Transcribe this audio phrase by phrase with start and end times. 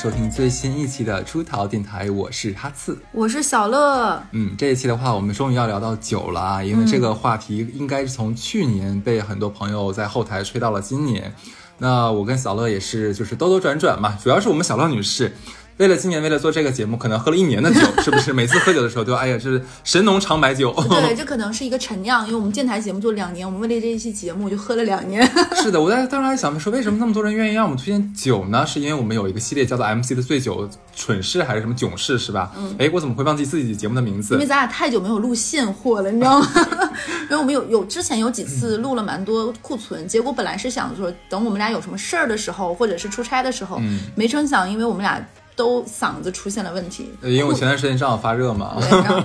[0.00, 4.18] 收听最新一期的出逃电台，我是哈次，我是小乐。
[4.32, 11.30] 嗯，这一期的话，我们终于要聊到酒了啊，因为这个话题应该是从去年被很多朋友在后台吹到了今年。
[11.76, 15.36] 那我跟小乐也是，就是兜兜转转嘛，主要是我们小乐女士。
[15.80, 18.34] 为了今年，为了做这个节目，可能喝了一年的酒，是不是？
[18.34, 20.74] 每次喝酒的时候都哎呀，这是神农尝百酒。
[20.90, 25.26] 对，这 可能是一个陈酿，因为我们电台节目做两年，我们为了这一期节目就喝了两年。
[25.54, 28.66] 是的，我在当时还想说，为什么那么多人愿意让我们推荐酒呢？
[28.66, 32.52] 是因为我们有一个系列叫做 MC 的醉酒蠢事还是什么囧事，是吧？
[32.58, 32.76] 嗯。
[32.78, 34.34] 哎，我怎么会忘记自己节目的名字？
[34.34, 36.46] 因为咱俩太久没有录现货了，你知道吗？
[37.24, 43.80] 因为我们有有之前有几次录了蛮多库存，结果本来是想说等我们俩有什么事儿的时候，或者是出差的时候，
[44.14, 45.26] 没成想，因为我们俩。
[45.60, 48.78] 都嗓子出现了问题，因为我前段时间正好发热嘛，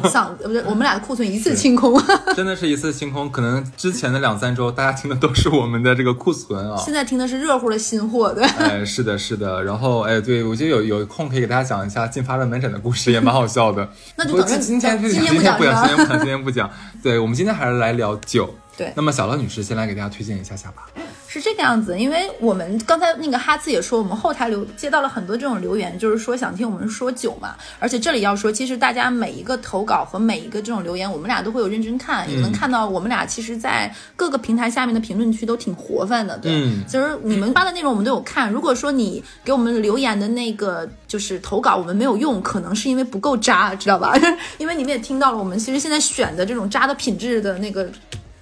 [0.03, 1.97] 嗓子不对， 我们俩的库存一次清空，
[2.35, 3.31] 真的是一次清空。
[3.31, 8.43] 可能之前的两三周大家听的都是我们的这个库存啊，现在听的是热乎的新货，对。
[8.59, 9.63] 哎，是的，是的。
[9.63, 13.87] 然后，哎，对我觉得有有空可以给大家讲一下进发热门诊的故事，也蛮好笑的。
[14.17, 16.69] 那就等今天今天不讲，今天不讲，今天不讲。
[17.01, 18.53] 对我们今天还是来聊酒。
[18.77, 20.87] 对，那么小乐女士先来给大家推荐一下下吧。
[21.27, 27.55] 是这个样子，因为我们刚才那个哈次也说，我们后台留接到了很多这种留言，就是说想听我们说酒嘛。
[27.77, 36.37] 而且这里要说，其实大家每一个投稿和每一个这种留言，我们俩都会有认真看，也能看到我们俩其实，在各个平台下面的评论区都挺活泛的。
[36.37, 38.49] 对，就是你们发的内容我们都有看。
[38.49, 44.13] 如果说你给我们留言的那个就是投稿我们没有用，可能是因为不够渣，知道吧？
[44.57, 47.89] 因为你们也听到了，我们其实现在选的这种渣的品质的那个。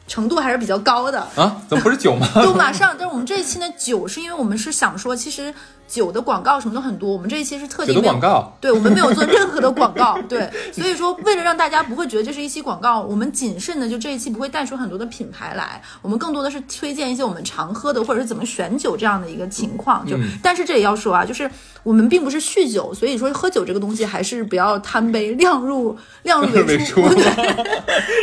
[0.08, 1.62] 程度还是比较高的啊？
[1.68, 2.28] 怎么不是酒吗？
[2.44, 5.54] 就马上，但是我们这一期呢，酒是因为我们是想说，其实
[5.94, 20.04] 酒的广告什么都很多，我们这一期是特地广告，对我们没有做任何的广告，对，所以说为了让大家不会觉得这是一期广告，我们谨慎的就这一期不会带出很多的品牌来，我们更多的是推荐一些我们常喝的或者是怎么选酒这样的一个情况。
[20.08, 21.48] 就但是这也要说啊，就是
[21.84, 27.02] 我们并不是酗酒，所以说喝酒这个东西还是不要贪杯，量入量入为出，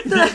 [0.09, 0.29] 对。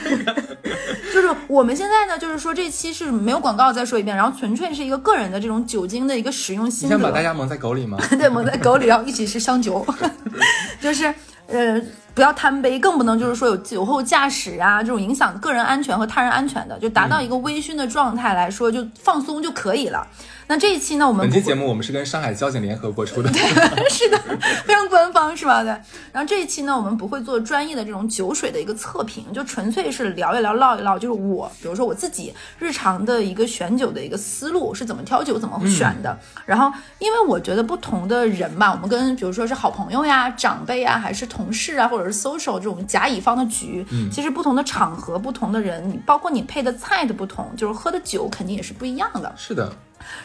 [1.14, 7.25] 就是我们现在呢，就是说这期是没有广告，再说一遍，然后纯粹是一个个人的这种酒精的一个使用心得。
[7.26, 7.98] 家蒙在狗里吗？
[8.20, 9.84] 对，蒙在狗里，然后一起吃香酒，
[10.80, 11.12] 就是
[11.48, 11.82] 呃，
[12.16, 20.08] 不要贪杯，更不能就是说有酒后驾驶啊这种影响个人安全和他人安全的，就达到一个微醺的状态来说，就放松就可以了。
[20.48, 23.42] 那这一期呢，我们本期节目我们是跟上海交警联合播出的，对
[23.90, 24.18] 是的，
[24.64, 25.64] 非常官方，是吧？
[25.64, 25.70] 对。
[26.14, 36.16] 然后这一期呢，我们不会做专业的这种酒水的一个测评，就纯粹是聊一聊、唠一唠，就是我，比如说我自己日常的一个选酒的一个思路是怎么挑酒、怎么选的。
[36.46, 49.34] 然后，因为我觉得不同的人吧，我们跟比如说是好朋友呀、长辈啊，还是同事啊，或者是 social 这种甲乙方的局，嗯，其实不同的场合、不同的人，你包括你配的菜的不同，就是喝的酒肯定也是不一样的。
[49.38, 49.72] 是的。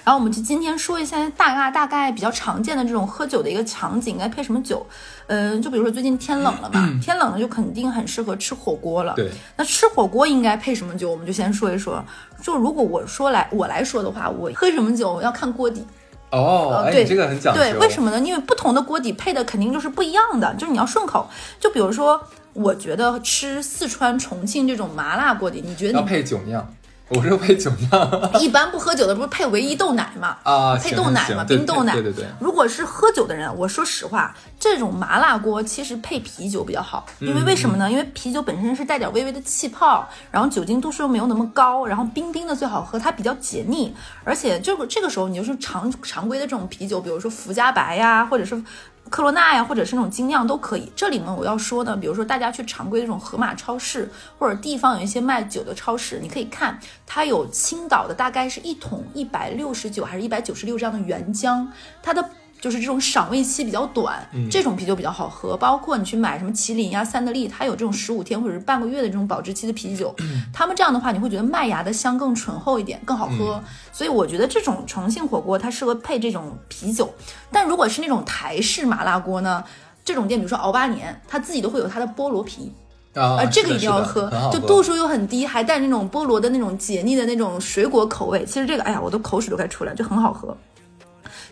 [0.04, 4.84] 然后我们就今天说一下大概大概比较常见的这种喝酒的一个场景，应该配什么酒？
[5.26, 9.14] 嗯，就比如说最近天冷了嘛，天冷了就肯定很适合吃火锅了。
[9.14, 11.10] 对，那吃火锅应该配什么酒？
[11.10, 12.04] 我们就先说一说。
[12.42, 15.86] 就如果我说来我来说的话，我喝什么酒要看锅底。
[16.30, 17.60] 哦，对，这个很讲究。
[17.60, 18.18] 对，为什么呢？
[18.20, 21.28] 因为不同的锅底配的肯定就是不一样的，就是你要顺口。
[21.58, 22.20] 就比如说，
[22.52, 26.66] 我觉得吃四川、重庆这种麻辣锅底，你觉得要配酒酿。
[27.10, 30.36] 我是配酒酿，一般不喝酒的不是配唯一豆奶嘛？
[30.44, 31.92] 啊，配豆奶嘛，冰豆奶。
[31.94, 32.24] 对对对。
[32.38, 37.90] 如果是喝酒的人，我说实话，这种麻辣锅其实配啤酒比较好，因为为什么呢？
[37.90, 43.92] 因为啤酒本身是带点微微的气泡，然后酒精度数又没有那么高，然后冰冰的最好喝，它比较解腻。
[44.22, 48.62] 而且这个这个时候你就是常常规的这种啤酒，比如说福加白呀，或者是。
[49.10, 50.90] 克罗娜呀，或者是那种精酿都可以。
[50.96, 61.66] 这里呢，我要说的，比如说大家去常规的这种盒马超市，或者地方有一些卖酒的超市，你可以看，它有青岛的，大概是一桶一百六十九还是一百九十六这样的原浆，
[62.02, 62.24] 它的。
[62.60, 65.56] 就是这种赏味期比较短，这种啤酒比较好喝。
[65.56, 70.14] 包括你去买什么麒麟呀、三得利，它有这种十五天或者是半个月的这种保质期的啤酒。
[70.52, 73.62] 他们这样的话，你会觉得麦芽的香更醇厚一点，更好喝。
[73.92, 77.12] 所以我觉得这种重庆火锅它适合配这种啤酒。
[77.50, 79.64] 但如果是那种台式麻辣锅呢，
[80.04, 82.70] 这种店比如说熬八年，它自己都会有它的菠萝啤
[83.14, 88.44] 啊，这个一定要喝，就度数又很低，还带那种菠萝的那种解腻的那种水果口味。
[88.44, 90.54] 其实这个，哎呀，我都口水都快出来，就很好喝，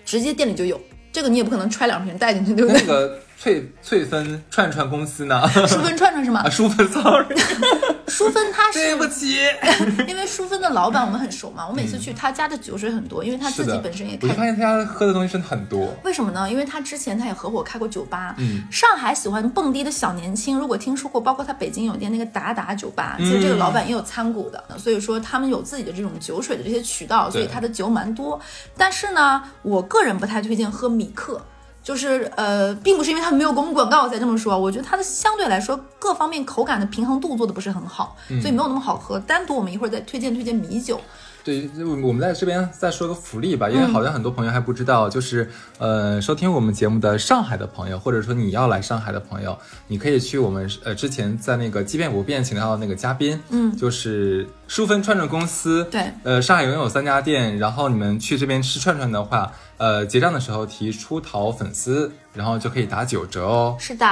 [0.04, 0.78] 直接店里就有。
[1.18, 3.10] 这个你也不可能揣两瓶带进去，对不对？
[3.40, 5.48] 翠翠芬串串公司呢？
[5.68, 6.40] 淑芬串串是吗？
[6.44, 7.36] 啊，淑芬，sorry，
[8.08, 9.38] 淑芬他是对不起，
[10.08, 14.26] 因为淑芬的老板我们很熟嘛，我每次去他家的酒水很多，因为他自己本身也开。
[14.26, 15.88] 我就发现他家喝的东西真的很多。
[16.02, 16.50] 为什么呢？
[16.50, 18.34] 因为他之前他也合伙开过酒吧。
[18.38, 18.64] 嗯。
[18.72, 28.40] 上海喜欢蹦迪的小年轻，如果听说过，包括他北京有店那个达达酒吧，其实这个老板也有参股的，所以说他们有自己的这种酒水的这些渠道，所以他的酒蛮多。
[28.76, 31.40] 但是呢，我个人不太推荐喝米克。
[31.88, 39.18] 就是呃，并不是因为它没有广告我才这么说，我觉得它的相对来说各方面口感的平衡度做的不是很好，嗯所以没有那么好喝。
[39.20, 41.00] 单独我们一会儿再推荐推荐米酒。
[41.48, 41.70] 对，
[42.02, 63.74] 我们在这边再说个福利吧，因为好像很多朋友还不知道，就是呃，收听我们节目的上海的朋友，或者说你要来上海的朋友，你可以去我们呃之前在那个即便不变请到的那个嘉宾，嗯就是淑芬串串公司，对，呃，上海拥有三家店，然后你们去这边吃串串的话，呃，结账的时候提出淘粉丝，然后就可以打九折哦。
[63.78, 64.06] 是的。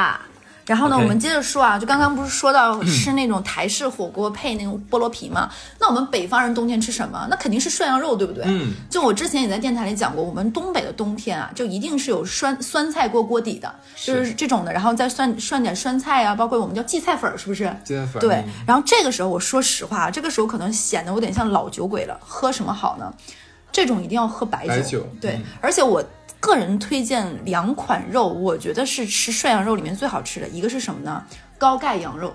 [0.67, 5.49] 然后呢我们接着说啊，就刚刚不是说到吃那种台式火锅配那种菠萝皮嘛？
[5.81, 7.27] 那我们北方人冬天吃什么？
[7.31, 8.43] 那肯定是涮羊肉，对不对？
[8.47, 17.65] 嗯，就我之前也在电台里讲过，我们东北的冬天啊，就一定是有酸酸菜锅锅底的，就是这种的，然后再涮涮点酸菜啊，包括我们叫荠菜粉儿，是不是？
[17.85, 22.19] 荠菜粉，对嗯，然后这个时候我说实话，这个时候可能显得有点像老酒鬼了。
[22.21, 23.13] 喝什么好呢？
[23.73, 24.69] 这种一定要喝白酒。
[24.69, 26.03] 白酒对，嗯而且我
[26.47, 31.25] 个人推荐两款肉，我觉得是吃涮羊肉里面最好吃的，一个是什么呢？
[31.59, 32.33] 高钙羊肉。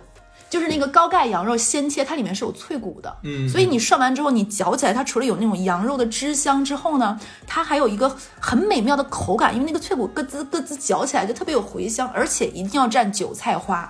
[0.49, 7.17] 就是那个高钙羊肉鲜切，它里面是有脆骨的，嗯所以你涮完之后，你嚼起来，它除了有那种羊肉的汁香之后呢，
[7.47, 13.89] 它还有一个很美妙的口感，因为那个脆骨咯吱咯吱嚼起来就特别有回香，而且一定要蘸韭菜花，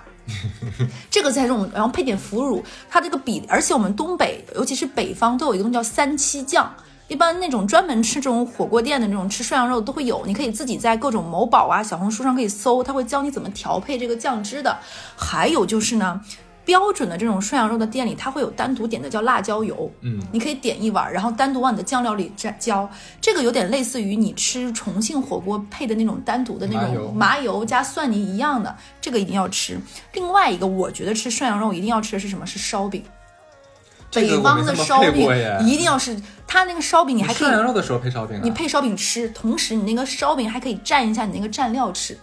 [1.09, 6.71] 这个才是这种，然后配点腐乳，它这个比，而且我们东北，尤其是北方，都有一个东西叫三七酱。
[7.11, 14.79] 一般那种专门吃这种火锅店的那种吃涮羊肉都会有，你可以自己在各种某宝啊、小红书上可以搜，它会教你怎么调配这个酱汁的。
[15.17, 16.21] 还有就是呢，
[16.63, 22.89] 标准的这种涮羊肉的店里，它会有单独点的叫辣椒油，嗯，你可以点一碗，然后单独往你的酱料里蘸浇。
[23.19, 29.77] 这个有点类似于你吃重庆火锅配的那种单独的那种麻油加蒜泥一样的，这个一定要吃。
[30.13, 32.45] 另外一个，我觉得吃涮羊肉一定要吃的是什么？
[32.45, 33.03] 是烧饼。
[34.11, 35.29] 北方的烧饼
[35.65, 36.15] 一定要是
[36.45, 42.17] 它那个烧饼，你还可以涮羊肉的时候配烧饼啊，你配烧饼吃，同时你那个烧饼还可以蘸一下你那个蘸料吃，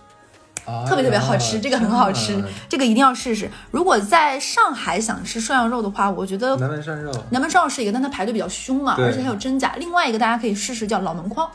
[0.67, 3.51] 哎特别特别好吃，这个很好吃这个一定要试试。
[3.71, 9.75] 如果在上海想吃涮羊肉的话，我觉得南门涮肉，南门涮肉是一个，但它排队比较凶嘛，而且还有真假。
[9.79, 11.49] 另外一个大家可以试试叫老门框，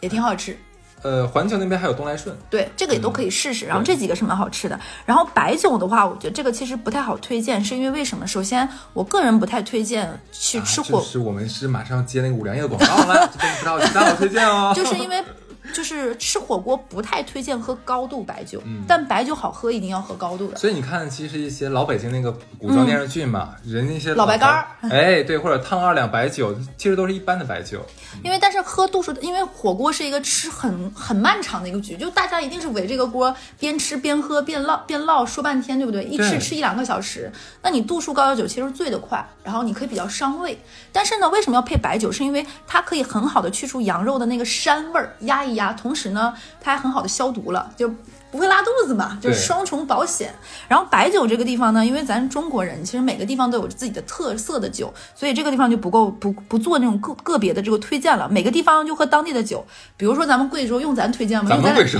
[0.00, 0.56] 也挺好吃。
[1.06, 3.64] 呃，环球那边还有东来顺，对，这个也都可以试试。
[3.64, 4.76] 然后这几个是蛮好吃的。
[5.04, 8.26] 然后白酒的话，我觉得这个其实不太好推荐，是因为为什么？
[8.26, 14.72] 首先，我个人不太推荐去吃火，啊就是我们是马上接那个五粮液的广告了， 这个不知道大好推荐哦。
[14.74, 15.22] 就是因为
[15.72, 20.56] 就是吃火锅不太推荐喝高度白酒，嗯但白酒好喝一定要喝高度的。
[20.56, 27.84] 所以你看，其实一些老北京那个古装电视剧嘛，人家一些老白干儿头哎，对，或者烫二两白酒，其实都是一般的白酒。
[28.24, 36.02] 因为但是喝度数，因为火锅是一个吃很很漫长的一个局，就大家一定是围这个锅边吃边喝边唠边唠说半天，对不对？
[36.04, 37.30] 一吃吃一两个小时，
[37.62, 40.58] 那你度数高的酒其实醉得快，然后你可以比较伤胃。
[40.92, 42.10] 但是呢，为什么要配白酒？
[42.10, 47.92] 是因为它可以很好的去除羊肉的那个膻味儿，压呀，同时呢，它还很好的消毒了，就。
[48.36, 50.32] 不会拉肚子嘛，就是双重保险。
[50.68, 58.28] 然后白酒这个地方呢，因为咱中国人其实每个地方都有自己的特色的酒，所以这个地方就不够不不做那种个个别的这个推荐了。
[58.28, 59.64] 每个地方就喝当地的酒，
[59.96, 61.48] 比如说咱们贵州用咱推荐吗？
[61.50, 61.98] 咱们用贵州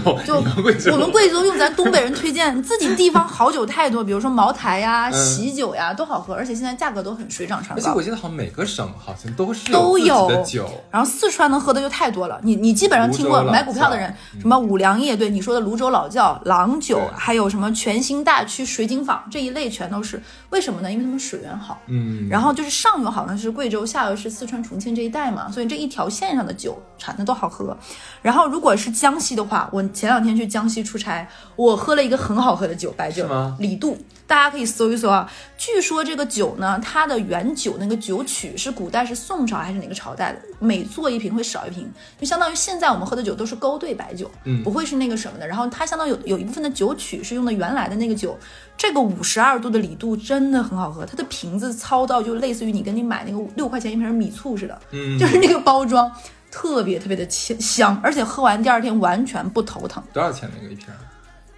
[0.83, 8.03] 就我们贵州用咱东北人推荐， 自己地方好酒太多，比如说茅台呀、嗯喜酒呀都好喝，而且现在价格都很水涨船高而且我。
[8.03, 20.23] 记得好像每个省好像都是都有酒，然后四川能喝的就太多了，你你基本上听过买股票的人，什么五粮液，对你说的泸州老窖、郎酒，还有什么全新大区、水井坊这一类全都是。
[20.51, 20.91] 为什么呢？
[20.91, 21.79] 因为他们水源好。
[21.87, 27.77] 嗯，然后就是上游好像是贵州，下游是四川、重庆这一带嘛，所以这一条线上的酒产的都好喝。
[28.23, 33.27] 然后如果是江西的话，我前两天去江西出差，我喝了一个很好喝的酒，白酒
[33.59, 35.31] 李杜，大家可以搜一搜啊。
[35.57, 40.41] 据说这个酒呢，它的原酒那个酒曲是古代是宋朝还是哪个朝代的？
[40.59, 45.47] 每做一瓶会少一瓶，就相当于现在我们喝的酒都是勾兑白酒，嗯不会是那个什么的。
[45.47, 48.37] 然后它相当于有有一部分的酒曲是用的原来的那个酒。
[48.77, 56.13] 这个五十二度的李杜真的很好喝，它的瓶子糙到就类似于你跟你买那个六块钱一瓶米醋似的，嗯就是那个包装
[56.51, 60.03] 特别特别的香香，而且喝完第二天完全不头疼。
[60.13, 60.89] 多少钱那个一瓶？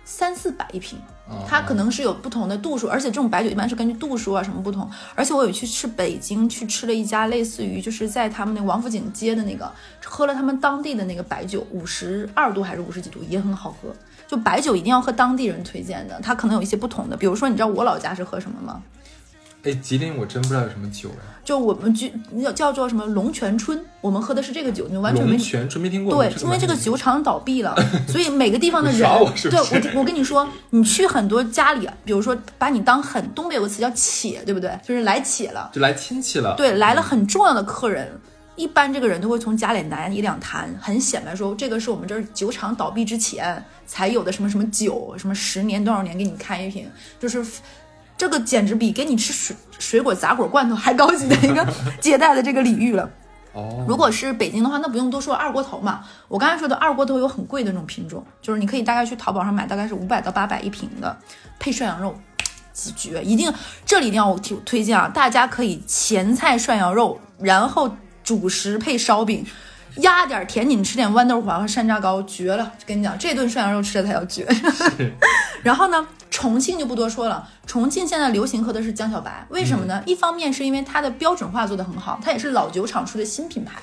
[0.05, 4.89] 三四百一瓶哦，它可能是有不同的度数，而且这种白酒一般是根据度数啊什么不同。
[5.15, 9.71] 而且我有去吃北京，去吃了一家类似于就是在他们那王府井街的那个，
[10.05, 13.95] 喝了他们当地的那个白酒，五十二度还是五十几度，也很好喝。
[14.27, 17.17] 就白酒一定要喝当地人推荐的，它可能有一些不同的。
[17.17, 18.83] 比如说，你知道我老家是喝什么吗？
[19.65, 22.09] 哎，吉林我真不知道有什么酒哎，就我们就
[22.43, 26.15] 叫叫做什么龙泉春，我们喝的是这个酒，就完全没龙泉春没听过。
[26.15, 27.75] 对，因为这个酒厂倒闭了，
[28.07, 34.79] 所以每个地方的 人我是，不对我我跟你说，你去很多家里，比如说把你当很东北有个词叫且，对不对？
[34.85, 36.55] 就是来且了，就来亲戚了。
[36.57, 38.21] 对，来了很重要的客人。
[38.55, 47.45] 一般这个人都会从家里拿一两坛，很显摆说这个是我们这儿酒厂倒闭之前才有的什么什么酒，什么十年多少年给你开一瓶，就是
[48.19, 51.67] 这个简直比给你吃水水果杂果罐头还高级的一个
[52.01, 53.09] 接待的这个礼遇了。
[53.55, 56.05] 哦，如果是北京的话，那不用多说，二锅头嘛。
[56.29, 61.17] 我刚才说的二锅头有很贵的那种品种，就是你可以大概去淘宝上买，大概是五百到八百一瓶的，
[61.59, 62.15] 配涮羊肉，
[62.73, 63.23] 极绝！
[63.23, 63.53] 一定
[63.87, 69.47] 这里一定要推推荐啊，大家可以前菜涮羊肉，然后主食配烧饼，
[69.99, 72.73] 压点甜你，吃点豌豆黄和山楂糕，绝了！
[72.87, 74.47] 跟你讲，这顿涮羊肉吃的才叫绝。
[75.63, 77.49] 然后呢，重庆就不多说了。
[77.67, 80.03] 重庆现在流行喝的是江小白，为什么呢？
[80.07, 83.83] 一方面是因为它的标准化做得很好，它也是老酒厂出的新品牌。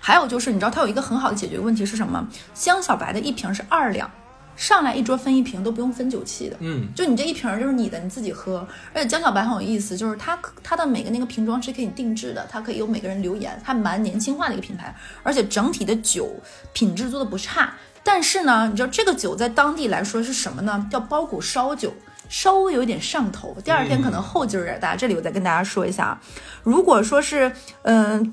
[0.00, 2.26] 还有就是，你知道它有一个很好的解决问题是什么？
[2.54, 4.10] 江小白的一瓶是二两，
[4.56, 6.56] 上来一桌分一瓶都不用分酒器的。
[6.60, 8.66] 嗯，就你这一瓶就是你的，你自己喝。
[8.92, 16.34] 而且江小白很有意思，就是它它的每个那个瓶装是可以定制的，它可以有每个人留言，它蛮年轻化的一个品牌，而且整体的酒
[16.72, 17.74] 品质做的不差。
[18.02, 20.88] 但是呢，你知道这个酒在当地来说是什么呢？
[20.90, 21.92] 叫包谷烧酒，
[22.28, 24.96] 稍微有一点上头，第二天可能后劲儿有点大。
[24.96, 26.20] 这里我再跟大家说一下啊，
[26.62, 28.32] 如果说是嗯。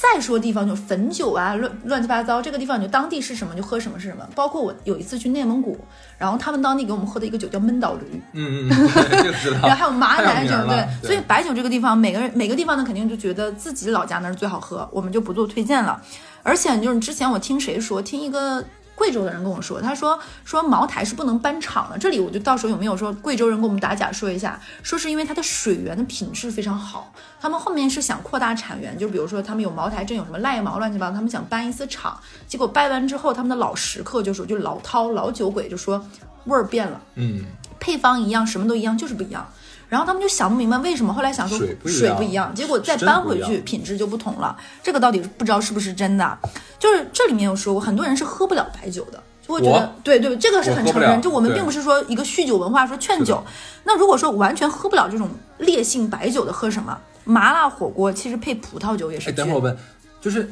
[0.00, 2.40] 再说地方就汾酒啊，乱乱七八糟。
[2.40, 4.24] 这个地方你就当地是什么就喝什么是什么。
[4.32, 5.76] 包括我有一次去内蒙古，
[6.16, 8.88] 然后他们当地给我们喝的一个酒叫闷倒驴，嗯嗯。
[9.60, 10.86] 然后还有马奶酒，对。
[11.02, 16.00] 对所以白酒这个地方，每个人每个地方呢，肯定就觉得自己老家那儿最好喝，我们就不做推荐了。
[16.44, 18.64] 而且就是之前我听谁说，听一个。
[18.98, 21.96] 贵州的人跟我说，他说说茅台是不能搬厂的。
[21.96, 36.04] 这里我就到时候有没有说贵州人给我们打假说一下，说是因为它的水源的品质非常好，他们后面是想扩大产源，就比如说他们有茅台镇有什么赖茅乱七八糟，他们想搬一次厂，结果掰完之后，他们的老食客就说，就老饕老酒鬼就说
[36.46, 37.44] 味儿变了，嗯，
[37.78, 39.48] 配方一样，什么都一样，就是不一样。
[39.88, 44.56] 然后他们就想不明白为什么，后来想说水不一样结果再搬回去品质就不同了。
[44.82, 46.38] 这个到底不知道是不是真的？
[46.78, 49.22] 就是这里面有说过，很多人是喝不了白酒的。
[49.40, 51.22] 就会觉得对对，这个是很承认。
[51.22, 53.42] 就我们并不是说一个酗酒文化说劝酒，
[53.84, 55.26] 那如果说完全喝不了这种
[55.56, 56.98] 烈性白酒的，喝什么？
[57.24, 59.74] 麻辣火锅其实配葡萄酒也是哎，等会儿我问，
[60.20, 60.50] 就是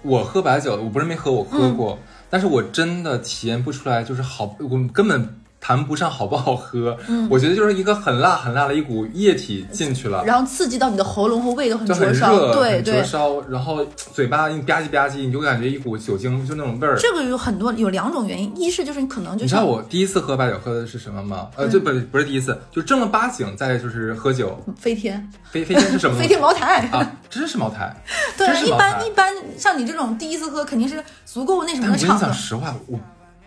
[0.00, 1.98] 我喝白酒，我不是没喝，我喝嗯过，
[2.30, 6.96] 但是我真的体验不出来，就是好，我根本谈不上好不好喝。
[7.08, 10.24] 嗯我觉得就是一个很辣很辣的一股液体进去了。
[10.24, 13.04] 然后刺激到你的喉咙和胃都很灼烧，对对灼。
[13.04, 16.96] 烧，然后嘴巴你吧唧吧唧，你就感觉一股酒精，就那种味儿。
[16.98, 21.48] 这个有很多有两种原因，一是就是你可能就你知道我第一次喝白酒喝的是什么吗？
[21.56, 24.58] 嗯呃，这不不是第一次，就正儿八经在就是喝酒。
[24.78, 26.16] 飞天，飞飞天是什么？
[26.20, 26.88] 飞天茅台。
[26.92, 27.94] 啊，真是茅台。
[28.36, 32.32] 对啊，一般一般像你这种第一次喝，肯定是足够那什么的场合我跟你讲。
[32.32, 32.98] 实话，我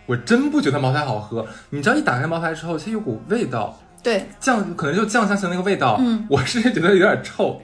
[0.06, 1.46] 我真不觉得茅台好喝。
[1.70, 7.60] 你知道，一打开茅台之后，它有股味道，对，酱可能就酱香型那个味道，嗯我是觉得有点臭。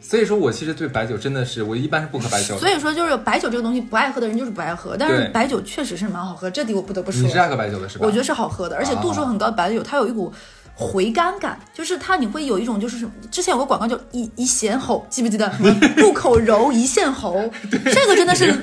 [0.00, 2.60] 所以说我其实对白酒真的是，我一般是不喝白酒的。
[2.60, 7.28] 所以说就是白酒这个东西，不爱喝的人就是不爱喝，但是白酒确实是蛮好喝，这点我不得不说你。
[7.28, 8.06] 是爱喝白酒的是吧？
[8.06, 10.32] 我觉得是好喝的，而且度数很高的白酒，它有一股
[10.80, 13.10] 回甘感，就是它你会有一种就是什么？
[13.32, 15.52] 之前有个广告叫一一线喉，记不记得？
[15.98, 17.34] 入口柔一线喉，
[17.70, 18.44] 这个真的是。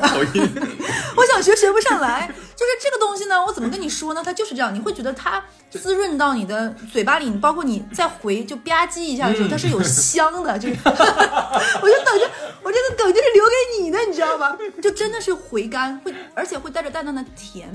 [1.18, 2.32] 我想学学不上来。
[2.56, 4.22] 就是这个东西呢，我怎么跟你说呢？
[4.24, 10.58] 它就是这样，你会觉得它滋润到你的嘴巴里，包括你再回就吧唧一下的时候，嗯它是有香的。
[10.58, 12.32] 就 是，我就等着
[12.64, 14.58] 我这个梗就是留给你的，你知道吗？
[14.82, 17.70] 就真的是回甘，会而且会带着淡淡的甜。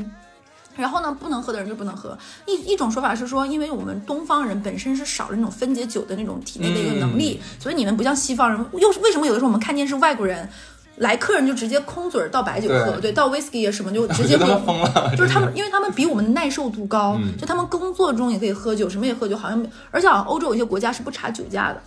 [0.80, 2.16] 然后呢，不能喝的人就不能喝。
[2.46, 8.66] 一一种说法是说，因为我们东方人本身是少了那种分解酒的那种体内的一个能力，所以你们不像西方人。
[8.72, 10.48] 又是为什么有的时候我们看见是外国人
[10.96, 14.46] 来客人就直接空嘴儿倒白酒喝，对对，倒 whisky 啊什么就 直接喝
[15.16, 21.82] 就是他们，因为他们比我们的耐受度高，嗯就他们工作中也可以喝酒，什么也喝酒，好像，而且好像欧洲有些国家是不查酒驾的，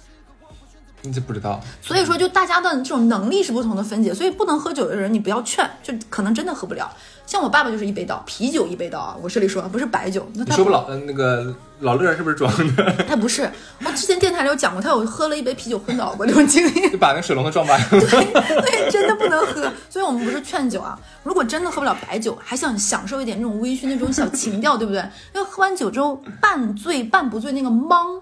[1.01, 1.61] 你这不知道。
[1.81, 6.91] 所以说就大家的这种能力是不同的分解，所以不能喝酒的人你不要劝，就可能真的喝不了。
[7.25, 12.91] 像我爸爸就是一杯倒，啤酒一杯倒啊，我这里说不是白酒，那他你说不老呃那个老乐是不是装的？
[13.07, 13.49] 他不是，
[13.83, 16.89] 我之前电台里有讲过，他有喝了一杯啤酒昏倒过那种经历。
[16.91, 17.85] 就 把那个水龙头撞歪了。
[17.89, 19.71] 对，真的不能喝。
[19.89, 25.01] 所以我们不是劝酒啊，如果真的喝不了白酒，还想享受一点那种微醺那种小情调，对不对？
[25.33, 28.21] 因为喝完酒之后半醉半不醉，那个懵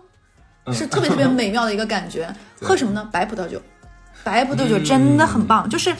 [0.72, 2.34] 是特别特别美妙的一个感觉。
[2.62, 3.08] 喝什么呢？
[3.12, 3.62] 白葡萄酒，
[4.24, 5.98] 白葡萄酒真的很棒，就是它。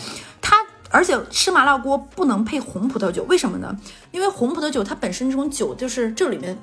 [0.92, 3.76] 而且吃麻辣锅不能配红葡萄酒，为什么呢？
[4.12, 6.58] 因为红葡萄酒它本身这种酒就是这里面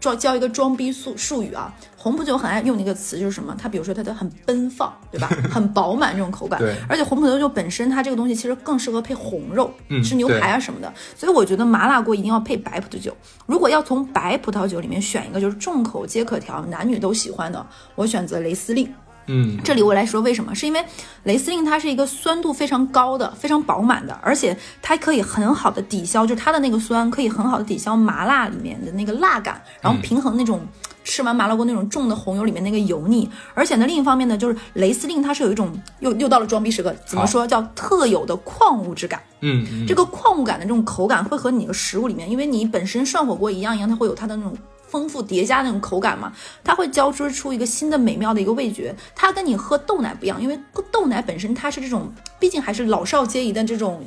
[0.00, 3.56] 装教一个装逼术术语啊，红葡萄酒很爱用的一个词就是什么？
[3.56, 5.28] 它比如说它的很奔放，对吧？
[5.50, 6.58] 很饱满这种口感。
[6.58, 10.92] 对而且红葡萄酒本身它这个东西其实更适合配红肉，嗯吃牛排啊什么的。
[11.16, 13.16] 所以我觉得麻辣锅一定要配白葡萄酒。
[13.46, 18.92] 如果要从白葡萄酒里面选一个就是众口皆可调、男女都喜欢的，我选择雷司令。
[19.26, 20.54] 嗯，这里我来说为什么？
[20.54, 20.84] 是因为
[21.24, 30.60] 雷司令它是一个酸度非常高的、非常饱满的，而且它可以很好的抵消，就是它的那个酸可以很好的抵消麻辣里面的那个辣感，然后平衡那种
[31.04, 33.28] 吃完麻辣锅那种重的红油里面那个油腻。
[33.54, 39.20] 而且呢，另一方面呢，就是雷司令它是有一种又又到了装逼时刻，怎么说叫特有的矿物质感。
[39.40, 44.56] 嗯嗯，这个矿物感的这种口感会和你的食物里面，因为你本身涮火锅一样一样，它会有它的那种
[44.92, 46.30] 丰富叠加那种口感嘛，
[46.62, 48.94] 它会交织出一个新的美妙的一个味觉。
[49.14, 54.04] 它跟你喝豆奶不一样，因为豆奶本身它是这种，毕竟还是老少皆宜的这种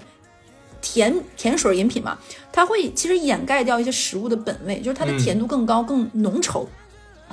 [0.81, 2.19] 甜甜水饮品嘛，
[2.51, 6.67] 它会其实掩盖掉一些食物的本味，就是它的甜度更高、更浓稠。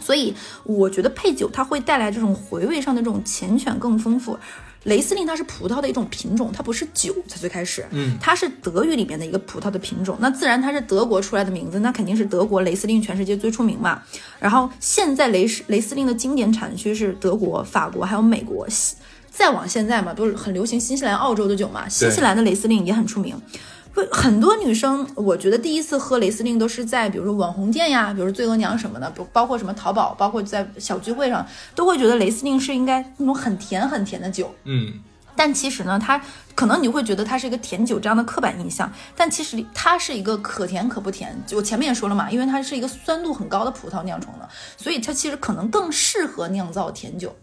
[0.00, 4.38] 所以我觉得配酒它会带来这种回味上的这种缱绻更丰富。
[4.84, 14.02] 雷司令它是葡萄的一种品种，它不是酒，它最开始，嗯，它是德语里面的一个葡萄的品种，那自然它是德国出来的名字，那肯定是德国雷司令全世界最出名嘛。
[14.40, 18.96] 然后现在雷雷司令的经典产区是德国、法国还有美国，西
[19.32, 23.34] 再往现在嘛，都是很流行新西兰、澳洲的酒嘛，新西兰的雷司令也很出名。
[23.94, 34.54] 不，很多女生，我觉得第一次喝雷司令都是在比如说网红店呀，比如说醉额娘什么的，不包括什么淘宝，包括在小聚会上，都会觉得雷司令是应该那种很甜很甜的酒。
[34.64, 34.94] 嗯，
[35.34, 36.18] 但其实呢，它
[36.54, 41.38] 可能你会觉得它是一个甜酒这样的刻板印象，但其实它是一个可甜可不甜。
[41.52, 44.48] 我前面也说了嘛，因为它是一个酸度很高的葡萄酿成的，
[44.78, 47.34] 所以它其实可能更适合酿造甜酒。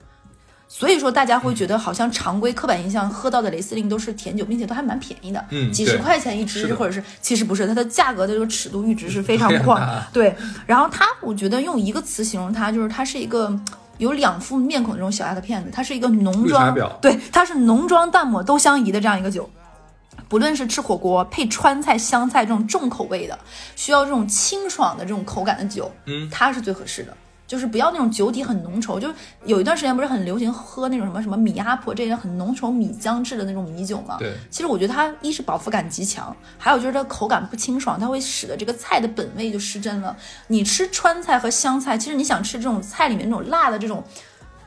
[0.72, 10.06] 所以说，大家会觉得好像常规刻板印象喝到的雷司令都是甜酒，并且都还蛮便宜的，嗯几十块钱一支，或者是其实不是，它的价格的这个尺度阈值是非常宽。
[10.14, 10.36] 对，
[10.68, 13.52] 然后它，我觉得用一个词形容它，就是它是一个
[13.98, 16.72] 有两副面孔的这种小丫头片子，它是一个浓妆
[17.02, 19.50] 对，它是浓妆淡抹都相宜的这样一个酒。
[20.28, 23.40] 不论是吃火锅配川菜、湘菜这种重口味的，
[23.76, 27.18] 需要这种清爽的这种口感的酒，嗯，它是最合适的。
[27.50, 29.12] 就是不要那种酒底很浓稠，就
[29.44, 34.18] 有一段时间不是很流行喝那种什么什么米阿婆这些很浓稠米浆制的那种米酒吗？
[34.20, 40.16] 对，其实我觉得它一是饱腹感极强，还有就是它口感不清爽，它会使得这个菜的本味就失真了。
[40.46, 44.04] 你吃川菜和湘菜，其实你想吃这种菜里面那种辣的这种。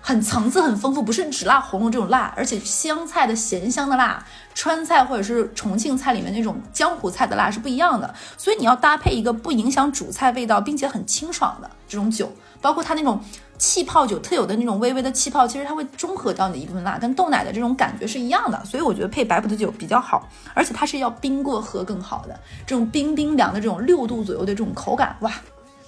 [0.04, 13.20] 很层次很丰富，不是只辣喉咙这种辣，而且湘菜的咸香的辣，川菜或者是重庆菜里面那种江湖菜的辣是不一样的，所以你要搭配一个不影响主菜味道，并且很清爽的这种酒，包括它那种
[13.58, 25.30] 气泡酒特有的那种微微的气泡，其实它会中和掉你一部分辣，跟豆奶的这种感觉是一样的，所以我觉得配白葡萄酒比较好，而且它是要冰过喝更好的，这种冰冰凉的这种六度左右的这种口感，哇。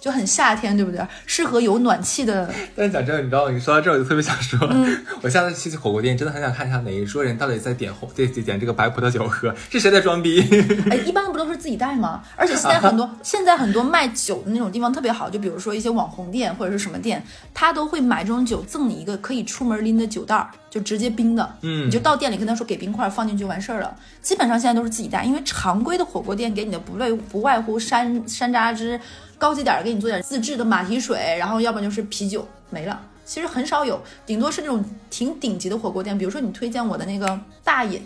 [0.05, 1.01] 就很夏天，对不对？
[1.25, 10.43] 适合有暖气的但是讲真的，你知道，你说到这儿，我就特别想说，嗯 我下次去火锅店，真的很想看一下哪一桌人到底在点红，对，点这个白葡萄酒喝，是谁在装逼？
[10.93, 12.23] 哎，一般不都是自己带吗？
[12.37, 21.57] 而且现在很多 现在很多卖酒的那种地方特别好，就比如说一些网红店或者是什么店，他都会买这种酒赠你一个可以出门拎的酒袋儿，就直接冰的。
[21.63, 23.97] 嗯你就到店里跟他说给冰块放进去就完事儿了。
[24.21, 29.01] 基本上现在都是自己带，因为常规的火锅店给你的不外不外乎山山楂汁，
[29.45, 32.99] 高级点儿给你做点自制的马蹄水，然后要不然就是啤酒没了。
[33.27, 38.03] 其实很少有，顶多是那种挺顶级的火锅店，比如说你推荐我的那个大饮，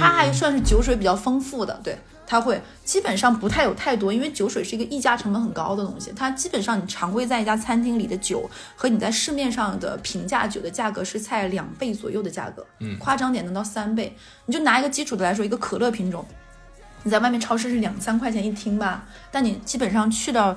[0.00, 14.16] 它还算是酒水比较丰富的，对，它会基本上不太有太多，因为酒水是一个溢价成本很高的东西，它基本上你常规在一家餐厅里的酒和你在市面上的平价酒的价格是在两倍左右的价格，嗯夸张点能到三倍。
[14.46, 16.24] 你就拿一个基础的来说，一个可乐品种，
[17.02, 20.56] 你在外面超市是两三块钱一听吧，但你基本上去到。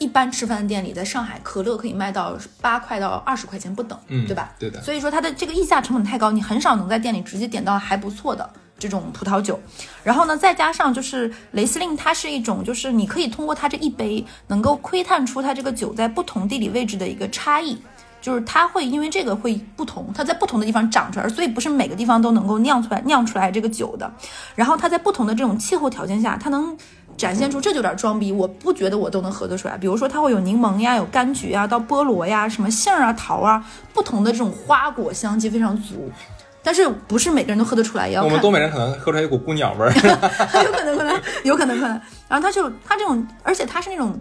[0.00, 4.54] 一般吃饭的店里，在上海，可乐可以卖到八块到二十块钱不等，嗯对吧？
[4.56, 9.58] 对的所以说它的这个溢价成本太高，你很少能在店里直接点到还不错的这种葡萄酒。
[10.04, 17.76] 然后呢，再加上就是雷司令，它是一种就是你可以通过它这一杯，能够窥探出它这个酒在不同地理位置的一个差异。
[18.20, 24.10] 就是它会因为这个会不同，它在不同的地方长出来，所以不是每个地方都能够酿出来酿出来这个酒的。
[24.54, 26.76] 然后它在不同的这种气候条件下，它能
[27.16, 29.76] 展现出这就有点装逼，我不觉得我都能喝得出来。
[29.76, 36.10] 比如说它会有柠檬呀，有柑橘呀，到菠萝呀，什么杏儿啊、桃啊，不同的这种花果香气非常足。
[36.60, 39.90] 但是不是每个人都喝得出来，也要我们东北人可能喝出来一股姑娘味儿。
[40.64, 42.00] 有可能，可能，有可能，可能。
[42.28, 44.18] 然后它就它这种，而且它是那种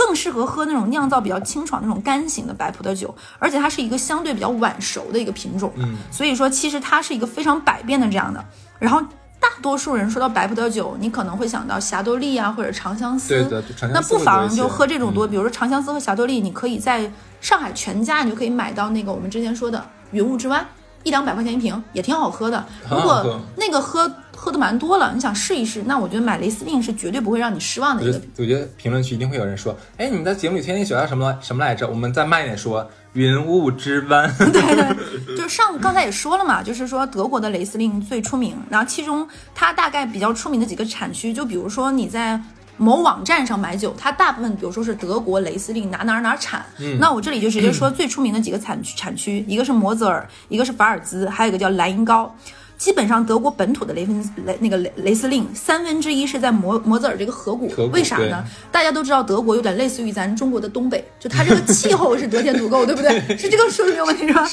[0.00, 8.42] 更适合喝那种酿造比较清爽那种干型的白葡萄酒，而且它是一个相对比较晚熟的一个品种，嗯，所以说其实它是一个非常百变的这样的。
[8.78, 8.98] 然后
[9.38, 20.66] 大多数人说到白葡萄酒，你可能会想到霞多丽啊或者长相思，对的，那不妨就喝这种多，嗯比如说长相思和霞多丽，你可以在上海全家你就可以买到那个我们之前说的云雾之湾。
[21.02, 24.06] 一两百块钱一瓶也挺好喝的，如果那个喝
[24.42, 28.18] 喝的蛮多了，你想试一试，那我觉得买雷司令是绝对不会让你失望的一个。
[28.38, 31.86] 我觉得评论区一定会有人说，哎，你们在节目里推荐酒叫什么什么来着？
[31.86, 34.34] 我们再慢一点说，云雾之湾。
[34.38, 42.40] 对 对，就是上刚才也说了嘛，就是说德国的雷司令最出名，然后其中它大概比较出名的几个产区，就比如说你在。
[42.82, 46.64] 某网站上买酒，它大部分比如说是德国雷司令哪哪哪产，
[46.98, 52.34] 那我这里就直接说最出名的几个产区，产区一个是摩泽尔，一个是法尔兹，还有一个叫莱茵高。
[52.80, 58.42] 基本上德国本土的雷分雷那个雷雷司令三分之一是在摩摩泽尔这个河谷，为啥呢？
[58.72, 63.36] 大家都知道德国有点类似于咱中国的东北，就它这个气候是得天独厚， 对不对？
[63.36, 64.48] 是这个说的没有问题是吧？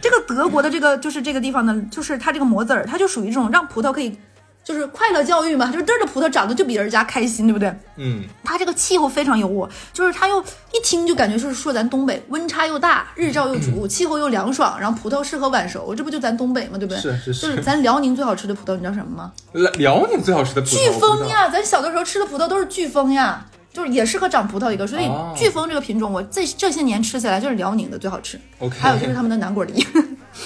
[0.00, 4.16] 这个德国的这个就是这个地方呢，就是它这个摩泽尔，它就属于这种让葡萄可以。
[4.64, 7.74] 就是快乐教育嘛，就是这儿的葡萄长得就比人家开心，对不对？
[7.96, 16.78] 嗯，它这个气候非常优渥，就是它又一听就感觉就是说咱东北温差又大，日照又足，气候又凉爽，然后葡萄适合晚熟，这不就咱东北吗？
[16.78, 16.98] 对不对？
[17.00, 17.40] 是是是。
[17.42, 19.32] 就是咱辽宁最好吃的葡萄，你知道什么吗？
[19.78, 21.48] 辽宁最好吃的葡萄，飓风呀！
[21.48, 25.04] 咱小的时候吃的葡萄都是飓风呀，就是也适合长葡萄一个，所以
[25.34, 28.38] 飓风这个品种，我这这些年吃起来就是辽宁的最好吃。
[28.58, 29.84] OK，还有就是他们的南果梨。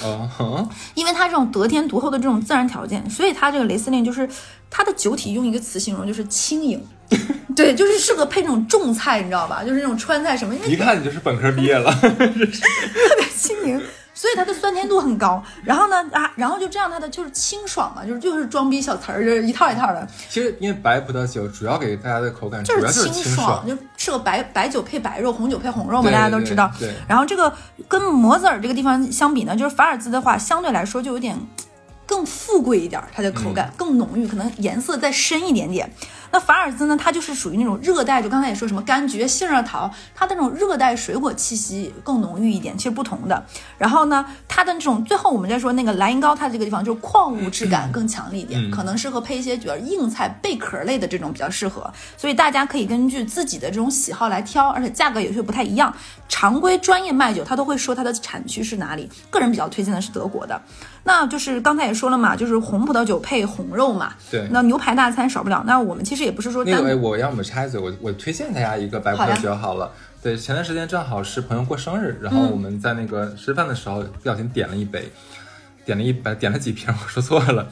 [0.03, 4.27] 啊， 因为它这种得天独厚的这种自然条件，所以它这个雷司令就是
[4.69, 6.85] 它的酒体用一个词形容就是轻盈，
[7.55, 9.63] 对，就是适合配那种重菜，你知道吧？
[9.63, 12.45] 就是那种川菜什么，一看你就是本科毕业了， 特别
[13.35, 13.81] 轻盈。
[14.17, 20.07] 所以它的酸甜度很高，然后呢啊，然后就这样，它的就是清爽嘛，就是就是装逼小词儿，就是一套一套的。
[20.27, 26.71] 其实因为白葡萄酒主要给大家的口感就是清爽，就适合白白酒配白肉，红酒配红肉嘛，大家都知道。
[26.79, 26.91] 对。
[27.07, 27.53] 然后这个
[27.87, 31.39] 跟摩泽尔这个地方相比呢，就是法尔兹的话，相对来说就有点
[32.07, 35.87] 更富贵一点，它的口感更浓郁，可能颜色再深一点点。
[36.31, 36.97] 那法尔兹呢？
[36.97, 43.45] 它就是属于那种热带，就刚才也说什么柑橘、杏仁桃，它的那种热带水果气息更浓郁一点，其实不同的。
[43.77, 51.91] 然后呢，它的这种最后我们再说那个莱茵高，它这个地方就是矿物质感更强烈一点，可能适合配一些比较硬菜、贝壳类的这种比较适合。
[52.17, 55.93] 所以大家可以根据自己的这种喜好来挑，而且价格也会不太一样。
[56.29, 59.09] 常规专业卖酒，他都会说它的产区是哪里。
[59.29, 60.61] 个人比较推荐的是德国的。
[61.03, 64.13] 那就是刚才也说了嘛，就是红葡萄酒配红肉嘛。
[64.29, 64.45] 对。
[64.51, 65.63] 那牛排大餐少不了。
[65.65, 66.63] 那我们其实也不是说。
[66.63, 69.91] 那个，我让我们插一嘴，我我推荐大家一个白葡萄酒好了。
[70.21, 75.11] 对，前段时间正好是朋友过生日，然后我们在那个吃饭的时候不小心点了一杯，
[75.85, 77.67] 点了一杯，点了几瓶， 我说错了。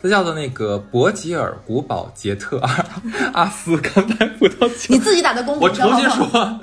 [0.00, 2.84] 它叫做那个博吉尔古堡杰特阿
[3.32, 4.94] 阿斯干白葡萄酒。
[4.94, 5.58] 你自己打的工。
[5.58, 6.60] 我重新说，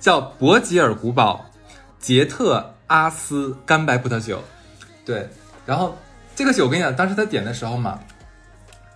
[0.00, 1.46] 叫博吉尔古堡
[2.00, 4.42] 杰特阿斯干白葡萄酒。
[5.04, 5.28] 对。
[5.64, 5.96] 然后
[6.34, 8.00] 这个酒，我跟你讲，当时他点的时候嘛，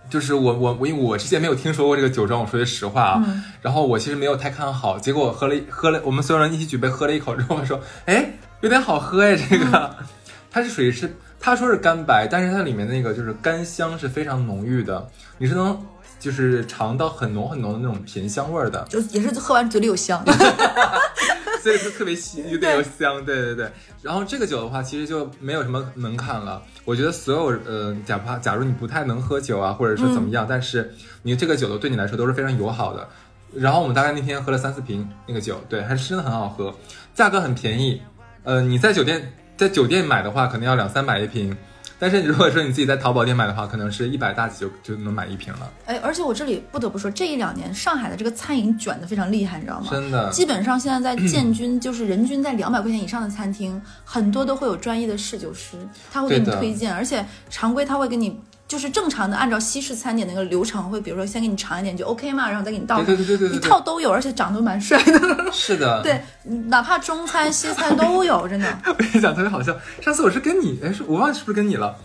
[0.09, 9.95] 就是我我我因为我之前没有听说过这个酒庄，我说句实话啊，然后我其实没有太看好，结果喝了喝了，我们所有人一起举杯喝了一口之后说，哎，有点好喝哎，这个
[10.49, 15.79] 它是属于是他说是干白，但是它里面那个就是干香是非常浓郁的，你是能
[16.19, 20.23] 就是尝到很浓很浓的那种甜香味儿的，就也是喝完嘴里有香。
[21.63, 23.69] 所以是特别细，有点有香，对对对。
[24.01, 26.61] 然后这个酒的话，其实就没有什么门槛了。
[26.85, 33.05] 我觉得所有呃，假怕假如你不太能喝酒啊，或者说怎么样，但是你这个酒的对你来说都是非常友好的。
[33.53, 36.73] 然后我们大概那天喝了三四瓶那个酒，对，还是真的很好喝，
[37.13, 38.01] 价格很便宜。
[38.43, 41.57] 呃，你在酒店在酒店买的话，可能要两三百一瓶。
[41.99, 45.71] 但是你如果说你自己在淘宝店买的话，可能是一百大几就就能买一瓶了。
[45.85, 49.87] 哎，而且我这里不得不说，这一两年上海的这个餐饮卷的非常厉害，你知道吗？
[49.89, 55.77] 真的，基本上现在在建军就是人均在两百块钱以上的餐厅，很多都会有专业的侍酒师，
[56.11, 58.39] 他会给你推荐，而且常规他会给你。
[58.67, 65.51] 就是正常的按照西式餐点那个流程，会比如说先给你尝一点就 OK 嘛，然后再给你倒，对对对对对一套都有，而且长得蛮帅的。
[65.53, 66.21] 是的，对，
[66.67, 68.67] 哪怕中餐西餐都有，真的。
[68.85, 71.95] 我跟你讲特别好笑，上次我是跟你，哎，是我忘记是不是跟你了，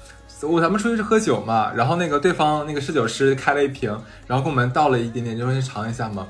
[0.43, 3.91] 我咱们出去是喝酒嘛，然后那个对方那个侍酒师开了一瓶，
[4.29, 6.29] 然后给我们倒了一点点，就说你尝一下嘛。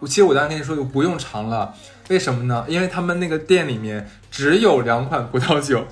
[0.00, 1.74] 我其实我当时跟你说，我不用尝了，
[2.08, 2.66] 为什么呢？
[2.68, 5.84] 因为他们那个店里面只有两款葡萄酒。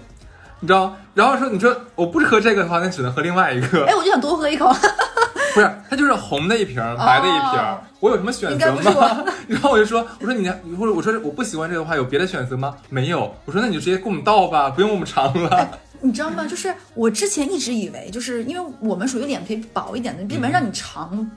[0.60, 3.84] 你知道，然后说你说我不喝这个的话，那只能喝另外一个。
[3.84, 4.72] 哎，我就想多喝一口。
[5.54, 9.24] 不是，它就是红的一瓶，白的一瓶，我有什么选择吗？
[9.48, 12.74] 然后我就说，我说你或者我说我不喜欢这个的话，有别的选择吗？
[12.90, 13.34] 没有。
[13.46, 15.70] 我说那你就直接给我们倒吧，不用我们尝了。
[16.02, 16.44] 你知道吗？
[16.46, 21.30] 就是我之前一直以为，就是因为我们属于脸皮薄一点的，基本让你尝。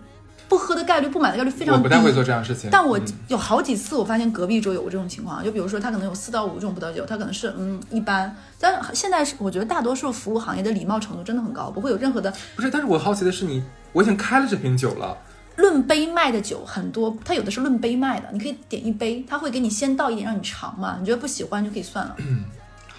[0.49, 1.77] 不喝的概率，不买的概率非常低。
[1.77, 2.69] 我不太会做这样事情。
[2.71, 5.41] 但我有好几次，我发现隔壁桌有过这种情况。
[5.45, 8.35] 就比如说，他可能有四到五种葡萄酒，他可能是嗯一般。
[8.59, 12.33] 但现在是我觉得大多数服务行业的礼貌程度真的很高，不会有任何的。
[12.55, 15.15] 不是，但是我好奇的是，你我已经开了这瓶酒了。
[15.55, 20.97] 论杯卖的酒很多，它有的是论杯卖的，你可以点一杯，他会给你先倒一点让你尝嘛。
[20.99, 22.15] 你觉得不喜欢就可以算了。
[22.17, 22.45] 嗯，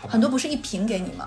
[0.07, 1.27] 很多不是一瓶给你吗？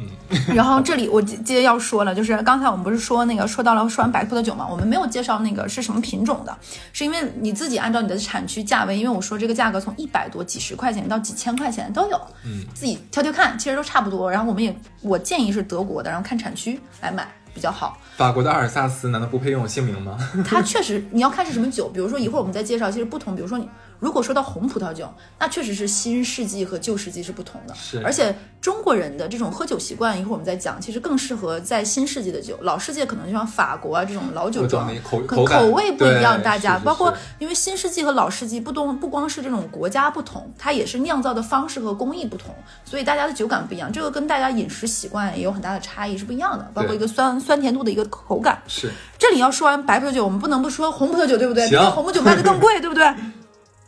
[0.00, 6.56] 嗯，然后这里我接接着要说了，就是刚才我们不是说那个说到了说完白葡萄酒嘛，我们没有介绍那个是什么品种的，
[6.92, 14.30] 是因为你自己按照你的产区价位，因为我说这个价格从一百多几十块钱到几千块钱都有，嗯，自己挑挑看，其实都差不多。
[14.30, 17.98] 然后我们也我建议是德国的，然后看产区来买比较好。
[18.16, 20.16] 法国的阿尔萨斯难道不配用我姓名吗？
[20.46, 23.68] 它确实你要看是什么酒，比如说一会儿我们再介绍，其实不同，比如说你。
[23.98, 27.74] 如果说到红葡萄酒，那确实是新世纪和旧世纪是不同的。
[27.74, 32.56] 是，而且中国人的这种喝酒习惯，一会儿我们再讲，其实更适合在新世纪的酒。
[32.62, 36.40] 老世界可能就像法国啊这种老酒庄，口口味不一样。
[36.42, 43.90] 大家包括因为新世纪和老世纪不东不光是这种国家不同，它也是酿造的方式和工艺不同，所以大家的酒感不一样。
[43.92, 46.70] 这个跟大家饮食习惯也有很大的差异，是不一样的。
[46.72, 48.62] 包括一个酸酸甜度的一个口感。
[48.68, 51.68] 是，这里要说完白葡萄酒，我们不能不说红葡萄酒，对不对？
[51.68, 53.12] 行红葡萄酒卖的更贵，对不对？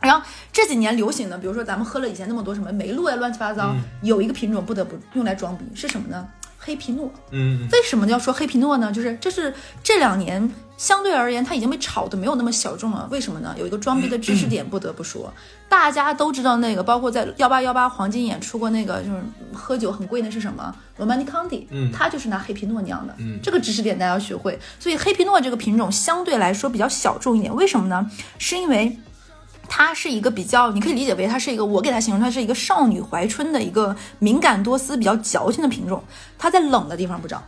[0.00, 6.26] 然后这几年流行的，比如说咱们喝了以前那么多什么梅露呀，乱七八糟，有一个品种不得不用来装逼，是什么呢？
[6.58, 7.10] 黑皮诺。
[7.30, 8.92] 嗯，为什么要说黑皮诺呢？
[8.92, 13.08] 就是这是这两年相对而言，它已经被炒的没有那么小众了。
[13.10, 13.54] 为什么呢？
[13.58, 15.32] 有一个装逼的知识点不得不说，
[15.70, 19.22] 大家都知道那个，包括在幺八幺八黄金眼出过那个，就是
[19.54, 20.74] 喝酒很贵那是什么？
[20.98, 23.14] 罗曼尼康帝，嗯它就是拿黑皮诺酿的。
[23.18, 24.58] 嗯这个知识点大家要学会。
[24.78, 28.10] 所以黑皮诺这个品种相对来说比较小众一点，为什么呢？
[28.38, 28.98] 是因为。
[29.72, 36.02] 它是一个比较，你可以理解为它是一个，我给它形容它是一个少女怀春的一个敏感多思、比较矫情的品种。
[36.36, 37.40] 它在冷的地方不长，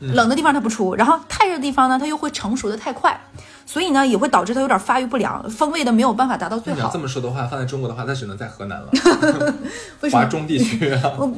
[0.00, 3.18] 冷的地方它不出，然后太热的地方呢，它又会成熟的太快，
[3.64, 6.98] 所以呢也会导致它有点发育不良，风味的没有办法达到最好你要这。
[6.98, 8.88] 么说的话，放在中国的话，它只能在河南了，
[10.02, 10.22] 为什么？
[10.22, 11.12] 华中地区啊。
[11.16, 11.32] 我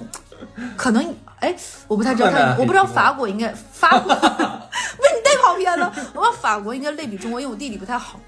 [0.74, 1.54] 可能哎，
[1.87, 5.92] 我不太知道我不知道法国应该法国 被你带跑偏了。
[6.14, 8.18] 我说法国应该类比中国，因为我地理不太好。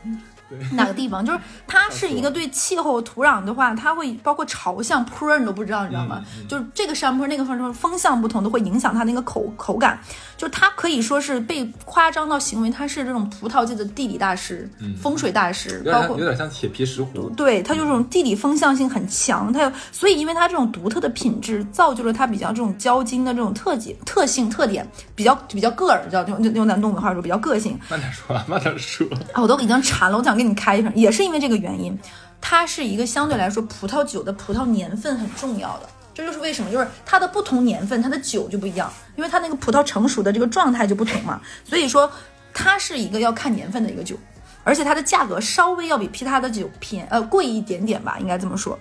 [0.72, 1.24] 哪个地方？
[1.24, 6.22] 就是它是一个对气候、土壤的话，它会包括朝向、坡儿，你都不知道，你知道吗？
[6.48, 9.98] 就是这个山坡、那个山坡，风向不同都会影响它那个口口感。
[10.36, 14.68] 就是它可以说是被夸张到行为，它是这种葡萄界的地理大师、
[15.00, 27.78] 风水大师，包括有点像铁皮石斛，对，它就这种地理风向性很强，它有，所以因为它这种独特的品质，造就了它比较这种交金的这种特点、特性、特点，比较比较个儿，叫用用用咱东北话说比较个性。
[27.88, 29.06] 慢点说，慢点说。
[29.32, 31.98] 啊，我都已经馋了，我想给你开一瓶，也是因为这个原因，
[32.40, 35.88] 它是一个相对来说葡萄酒的葡萄年份很重要的。
[36.14, 41.40] 这就是为什么，就是它的不同年份，它的酒就不一样，因为它那个葡萄成熟的这个状态就不同嘛。
[41.62, 42.10] 所以说，
[42.54, 44.16] 它是一个要看年份的一个酒，
[44.64, 48.78] 而且它的价格稍微要比其他的酒偏呃贵一点点吧，应该这么说。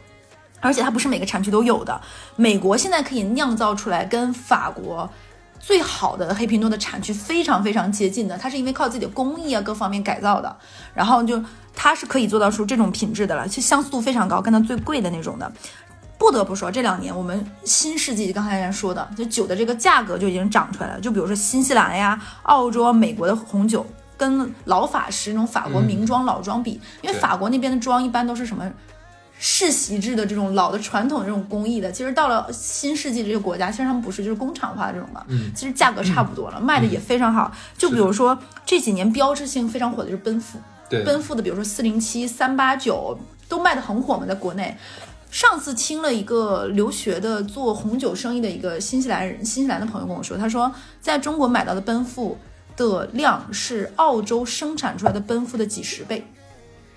[0.61, 1.99] 而且它不是每个产区都有的，
[2.37, 5.09] 美国现在可以酿造出来跟法国
[5.65, 10.55] 最好的黑皮诺的产区非常非常接近的，它是因为靠自己的工艺啊各方面改造的，
[10.93, 15.51] 然后就它是可以做到出这种品质的了，其实相似度非常高，跟它最贵的那种的。
[16.19, 21.01] 不得不说，这两年我们新世纪刚才说的，就酒的这个价格就已经涨出来了。
[21.01, 23.83] 就比如说新西兰呀、澳洲、美国的红酒，
[24.15, 28.71] 跟老法师那种法国名庄、老庄比，因为法国那边的庄一般都是什么
[29.37, 37.51] 世袭制的这种老的传统的这种工艺的，其实到了新世纪这些国家，其实他们不是，就是工厂化这种嘛，嗯其实价格差不多了，卖的也非常好。
[37.77, 40.57] 就比如说这几年标志性非常火的就是奔富，
[40.89, 43.17] 对，奔富的，比如说四零七、三八九
[43.49, 44.75] 都卖的很火嘛，在国内。
[45.29, 52.37] 上次听了一个留学的做红酒生意的一个新西兰人，新西兰的朋友跟我说，他说在中国买到的奔富
[52.77, 56.25] 的量是澳洲生产出来的奔富的几十倍。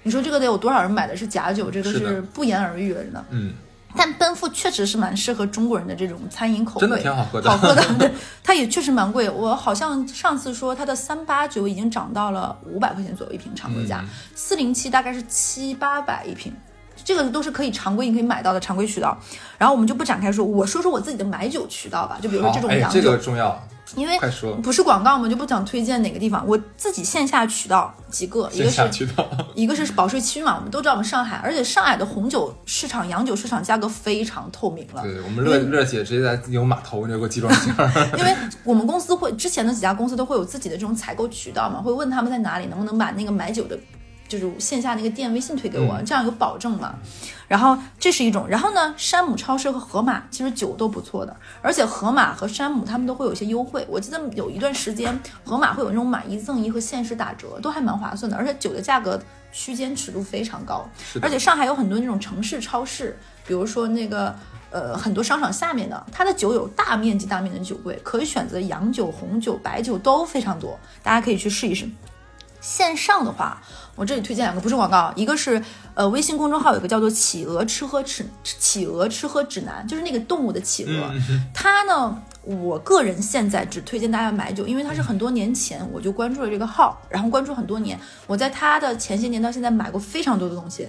[0.02, 1.70] 你说这个得有多少人买的是假酒？
[1.70, 3.24] 这个是不言而喻了，真的。
[3.30, 3.52] 嗯，
[3.96, 8.11] 但奔富确实是蛮适合中国人的这种餐饮口味，真的挺好喝的好喝的，对，
[8.42, 9.28] 它也确实蛮贵。
[9.28, 16.52] 我好像上次说它的三八九已经涨到了五百块钱左右一瓶常规价嗯，四零七大概是七八百一瓶。
[17.04, 19.16] 这个都是可以常规你可以买到的常规渠道，
[19.56, 24.18] 然后我们就不展开说，我说说我自己的买酒渠道吧，就比如说这种洋酒，这个重要，因为。
[24.62, 26.46] 不是广告，嘛就不想推荐哪个地方。
[26.46, 35.03] 我自己线下渠道几个，一个是渠道， 一个是保税区嘛，我们都知道我们上海，而且上海的红酒市场、洋酒市场价格非常透明了。
[35.03, 37.74] 对我们乐乐姐直接在有码头就给我集装箱，
[38.18, 43.79] 因为我们公司会之前的几家公司都会有自己的这种采购渠道嘛，会问他们在哪里，能不能把那个买酒的，
[44.28, 46.94] 就是线下那个店微信推给我，嗯这样有保证嘛。
[47.48, 53.86] 然后这是一种，然后呢，山姆超市和盒马其实酒都不错的，而且盒马和山姆他们都会有一些优惠。
[53.88, 59.18] 我记得有一段时间，盒马会有那种买一赠一和限时打折，都还蛮划算的，而且酒的价格
[59.50, 60.86] 区间尺度非常高。
[61.22, 64.34] 而且上海有很多那种城市超市，比如说那个
[64.70, 71.88] 呃很多商场下面的，它的酒有大面积大面积的酒柜，可以选择洋酒、红酒、白酒都非常多，大家可以去试一试。
[72.61, 73.61] 线上的话，
[73.94, 75.62] 我这里推荐两个，不是广告，一个是
[75.94, 81.12] 呃微信公众号有个叫做“企鹅吃喝指企鹅吃喝指南”，就是那个动物的企鹅，
[81.53, 82.23] 它呢。
[82.42, 87.99] 我个人现在只推荐大家买酒，因为它是很多年前我就关注了这个号，然后关注很多年。
[88.27, 90.88] 我在它的前些年到现在买过非常多的东西。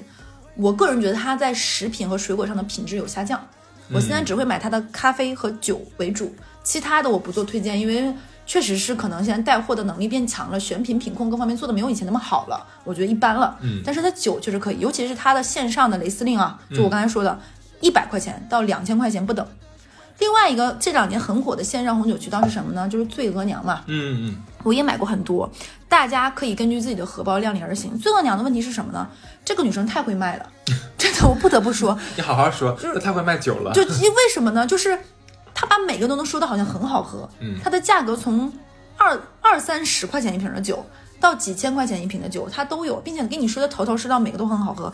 [0.55, 3.45] 我个人觉得它在食品和水果上的品质有下降。
[3.91, 8.13] 我现在只会买它的咖啡和酒为主，其他的我不做推荐，因为
[8.49, 13.55] 确实是可能现在带货的能力变强了，选品、品控各方面做的没有以前那么好了，我觉得一般了。
[13.61, 17.39] 嗯，但是它酒确实可以，尤其是它的线上的雷司令啊，就我刚才说的，
[17.79, 19.45] 一百块钱到两千块钱不等。
[20.17, 22.89] 另外一个这两年很火的线上红酒渠道是什么呢？
[22.89, 23.83] 就是醉额娘嘛。
[23.85, 25.47] 嗯嗯我也买过很多，
[25.87, 27.95] 大家可以根据自己的荷包量力而行。
[27.99, 29.07] 醉额娘的问题是什么呢？
[29.45, 30.45] 这个女生太会卖了，
[30.97, 33.71] 真的，我不得不说，嗯， 你好好说，那太会卖酒了。
[33.73, 34.65] 就因为什么呢？
[34.65, 34.99] 就是
[35.59, 38.49] 她把每个都能说的好像很好喝，嗯它的价格从
[38.97, 40.85] 二二三十块钱一瓶的酒
[41.19, 44.91] 到几千块钱一瓶的酒，它都有，并且跟你说的头头是道，每个都很好喝。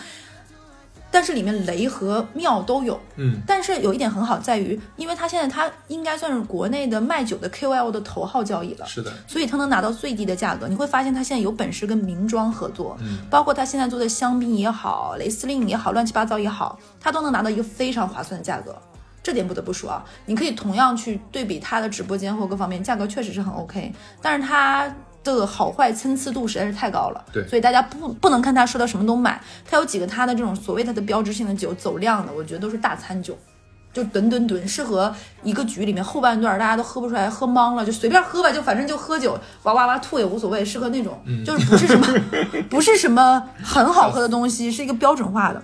[1.11, 10.67] 但是里面雷和妙都有，嗯但是有一点很好在于，因为它现在它应该算是国内的卖酒的 KOL 的头号交易了，是的，所以它能拿到最低的价格。
[10.67, 18.75] 你会发现它现在有本事跟名庄合作，嗯包括它现在做的香槟也好，雷司令也好，乱七八糟也好，它都能拿到一个非常划算的价格。
[19.25, 24.87] 这点不得不说啊，你可以同样去对比它的直播间或各方面，价格确实是很 OK，但是它
[25.23, 27.25] 的好坏参差度实在是太高了。
[27.33, 33.35] 对所以大家不不能看他说到什么都买，他有几个他的这种所谓他的标志性的酒走量的，我觉得都是大餐酒。
[33.91, 35.11] 就吨吨吨，适合
[35.41, 42.05] 一个局里面后半段大家都喝不出来，喝懵了就随便喝吧，就反正就喝酒，哇哇哇吐也无所谓，适合那种，就是不是什么
[42.69, 45.63] 不是什么很好喝的东西，是一个标准化的。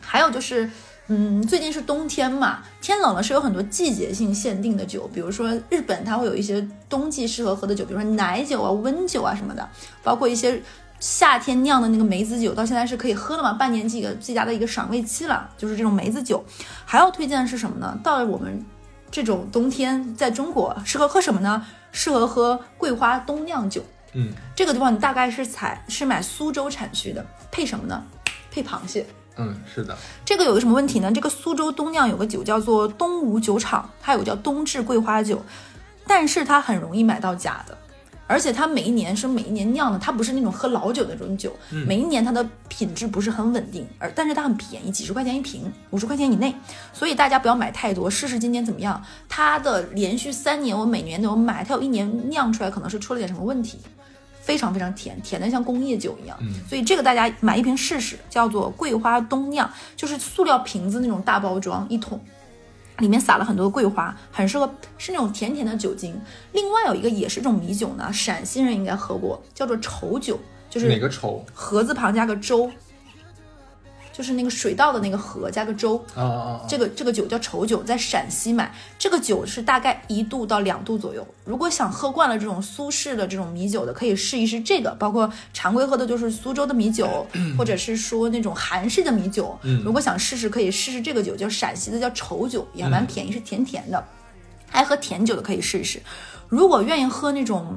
[0.00, 0.70] 还有就是，
[1.08, 9.68] 嗯，最近是冬天嘛，天冷了是有很多季节性限定的酒，比如说日本它会有一些冬季适合喝的酒，比如说奶酒啊、温酒啊什么的，
[10.02, 10.60] 包括一些
[10.98, 16.44] 夏天酿的那个梅子酒，到现在是可以喝的嘛，半年这个最佳的一个赏味期了，就是这种梅子酒。
[16.84, 17.96] 还要推荐的是什么呢？
[18.02, 18.64] 到了我们
[19.08, 21.64] 这种冬天，在中国适合喝什么呢？
[21.92, 23.80] 适合喝桂花冬酿酒。
[24.12, 28.02] 嗯这个地方你大概是采是买苏州产区的，配什么呢？
[28.50, 29.06] 配螃蟹。
[29.38, 31.12] 嗯，是的，这个有个什么问题呢？
[31.12, 35.42] 这个苏州东酿有个酒叫做东吴酒厂，它有个叫冬至桂花酒，
[36.06, 37.76] 但是它很容易买到假的，
[38.26, 41.54] 而且它每一年是每一年酿的，它不是那种喝老酒的那种酒，
[41.86, 46.54] 每一年它的品质不是很稳定，而但是它很便宜，几十块钱一瓶，五十块钱以内，
[46.94, 49.02] 所以大家不要买太多，试试今年怎么样。
[49.28, 53.78] 它的连续三年我每年都有买，它有一年酿出来可能是出了点什么问题。
[54.46, 56.38] 非常非常甜，甜的像工业酒一样。
[56.40, 62.20] 嗯所以这个大家买一瓶试试，叫做桂花冬酿，就是塑料瓶子那种大包装一桶，
[62.98, 66.16] 里面撒了很多桂花，很适合，是那种甜甜的酒精。
[66.52, 70.38] 另外有一个也是这种米酒呢，陕西人应该喝过，叫做稠酒，
[70.70, 72.70] 就是哪个稠禾字旁加个周，
[74.16, 76.66] 就是那个水稻的那个禾加个粥，啊啊啊！
[76.66, 81.26] 这个这个酒叫稠酒，在陕西买，这个酒是大概一度到两度左右。
[81.44, 84.90] 如果想喝惯了这种苏式的这种米酒的，可以试一试这个。
[84.92, 87.26] 包括常规喝的就是苏州的米酒，
[87.58, 89.58] 或者是说那种韩式的米酒。
[89.64, 94.02] 嗯如果想试试，可以试试这个酒，叫陕西的叫稠酒，也蛮便宜，是甜甜的。
[94.72, 96.00] 爱喝甜酒的可以试一试。
[96.48, 97.76] 如果愿意喝那种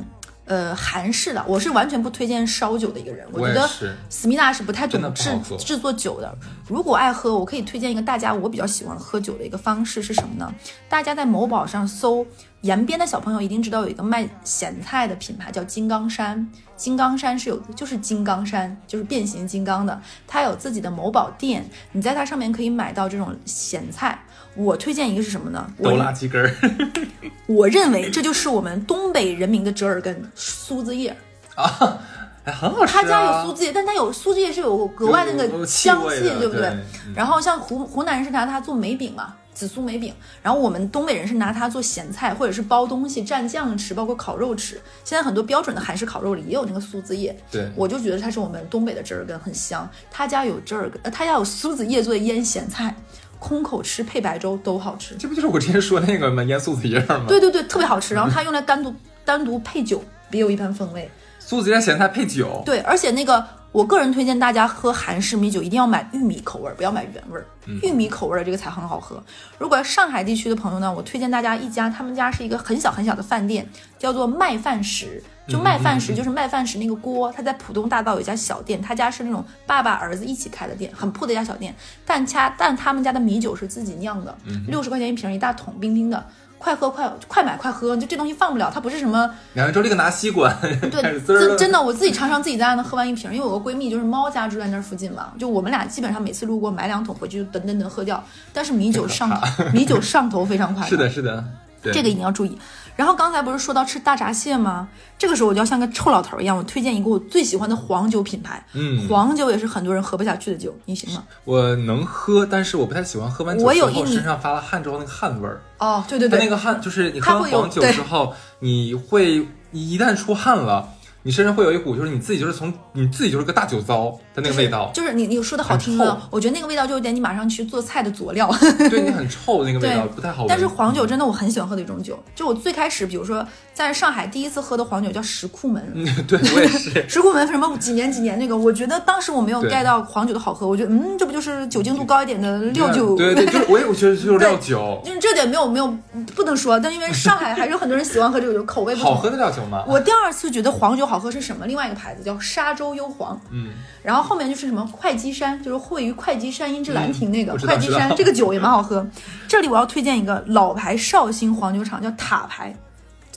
[0.49, 3.25] 呃韩式的，我是完全不推荐烧酒的一个人。
[3.31, 3.69] 我我觉得
[4.09, 6.37] 思密达是不太懂制制作酒的。
[6.67, 10.51] 如果爱喝，我可以推荐一个大家我比较喜欢喝酒的一个方式是什么呢？
[10.89, 12.25] 大家在某宝上搜，
[12.61, 16.49] 延边的小朋友一定知道有一个卖咸菜的品牌叫金刚山。
[16.75, 24.19] 金刚山是有，就是金刚山，就是变形金刚的，它有自己的某宝店，你在它上面可以买到这种咸菜。
[24.55, 25.71] 我推荐一个是什么呢？
[25.77, 26.53] 我豆垃圾根儿
[27.47, 31.15] 我认为这就是我们东北人民的折耳根苏子叶。
[31.55, 31.97] 啊，
[32.45, 33.01] 哎，很好吃啊。
[33.01, 36.71] 他家有苏子叶，但他有苏子叶是有格外的那个香气，对不对？
[37.15, 44.79] 然后像湖湖南人是拿它做梅饼嘛，紫苏梅饼，然后我们东北人是拿它做咸菜或者是包东西蘸酱吃，包括烤肉吃。
[45.03, 49.89] 现在很多标准的韩式烤肉里也有那个苏子叶，对我就觉得它是我们东北的折耳根，很香。
[50.11, 52.95] 他家有折耳根，呃，他家有苏子叶做的腌咸菜，
[53.39, 55.15] 空口吃配白粥都好吃。
[55.15, 56.43] 这不就是我之前说那个吗？
[56.43, 57.25] 腌素子叶吗？
[57.27, 58.13] 对对对，特别好吃。
[58.13, 61.09] 然后它用来单独单独配酒，别有一番风味。
[61.39, 62.61] 素子叶咸菜配酒。
[62.65, 67.45] 对，而且那个我个人推荐大家喝韩式米酒，一定要买玉米口味儿，不要买原味儿。
[67.81, 69.23] 玉米口味儿的这个才很好喝。
[69.57, 73.67] 如果上海地区的朋友呢，我推荐大家一家，他们家是一个很小很小的饭店，
[73.97, 75.23] 叫做麦饭石。
[75.49, 81.75] 就麦饭石就是麦饭石那个锅，他在浦东大道有一家小店，他家是那种爸爸儿子一起开的店，很破的一家小店。
[82.05, 84.37] 但家但他们家的米酒是自己酿的，
[84.67, 86.25] 六十块钱一瓶，一大桶冰冰的，
[86.57, 98.21] 快喝快快买快喝，就这东西放不了，它不是什么两个周立个拿吸管对 真真的，我自己常常自己在家能喝完一瓶，因为我有个闺蜜就是猫家住在那儿附近嘛，就我们俩基本上每次路过买两桶回去就噔噔噔喝掉。
[98.51, 100.85] 但是米酒上头，米酒上头非常快。
[100.89, 102.57] 是的，是的，对这个一定要注意。
[102.95, 104.87] 然后刚才不是说到吃大闸蟹吗？
[105.17, 108.61] 这个时候我就要像个臭老头儿一样，我推荐一个我最喜欢的黄酒品牌。
[108.73, 111.23] 嗯黄酒也是很多人喝不下去的酒，你行吗？
[111.45, 115.61] 我能喝，但是我不太喜欢喝完酒之后我有一身上发了汗之后那个汗味儿。
[115.77, 120.89] 哦，对对对，它那个汗就是你喝黄酒对之后，你会你一旦出汗了，
[121.29, 128.51] 你身上会有一股就是你自己就是从你自己就是个大酒糟的那个味道，就是你你说的好听很了，我觉得那个味道就有点你马上去做菜的佐料。
[128.89, 130.47] 对你很臭的那个味道，不太好闻。
[130.49, 133.45] 但是黄酒真的我很喜欢喝的一种酒，就我最开始，比如说
[133.79, 135.81] 在上海第一次喝的黄酒叫石库门。
[135.95, 136.89] 嗯，对我也是。
[137.07, 143.15] 石库门什么几年几年那个，我觉得当时我没有对 get 到黄酒的好喝，我觉得嗯，这不就是酒精度高一点的料酒？
[143.15, 145.87] 对对，就是我也我觉得就是料酒，就是这点没有没有
[146.35, 149.15] 不能说，但因为上海还是有很多人喜欢喝这个酒，口味不同。
[149.15, 149.81] 好喝的料酒吗。
[149.87, 151.65] 我第二次觉得黄酒好喝是什么？
[151.65, 153.69] 另外一个牌子叫沙洲幽黄，嗯，
[154.03, 159.07] 然后后面就是什么会稽山，就是会于会稽山阴之兰亭那个会稽山这个酒也蛮好喝。
[159.47, 162.75] 这里我要推荐一个老牌绍兴黄酒厂，叫塔牌，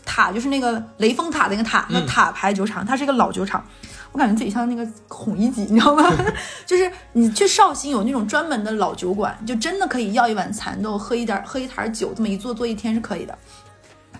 [0.04, 3.64] 塔就是那个雷峰塔那个塔，那塔牌酒厂，它是一个老酒厂。
[4.12, 6.04] 我感觉自己像那个孔乙己，你知道吗？
[6.66, 13.36] 就是你去绍兴有那种专门的老酒馆，就真的可以要一碗蚕豆，喝一点儿喝一坛酒，这么一坐坐一天是可以的。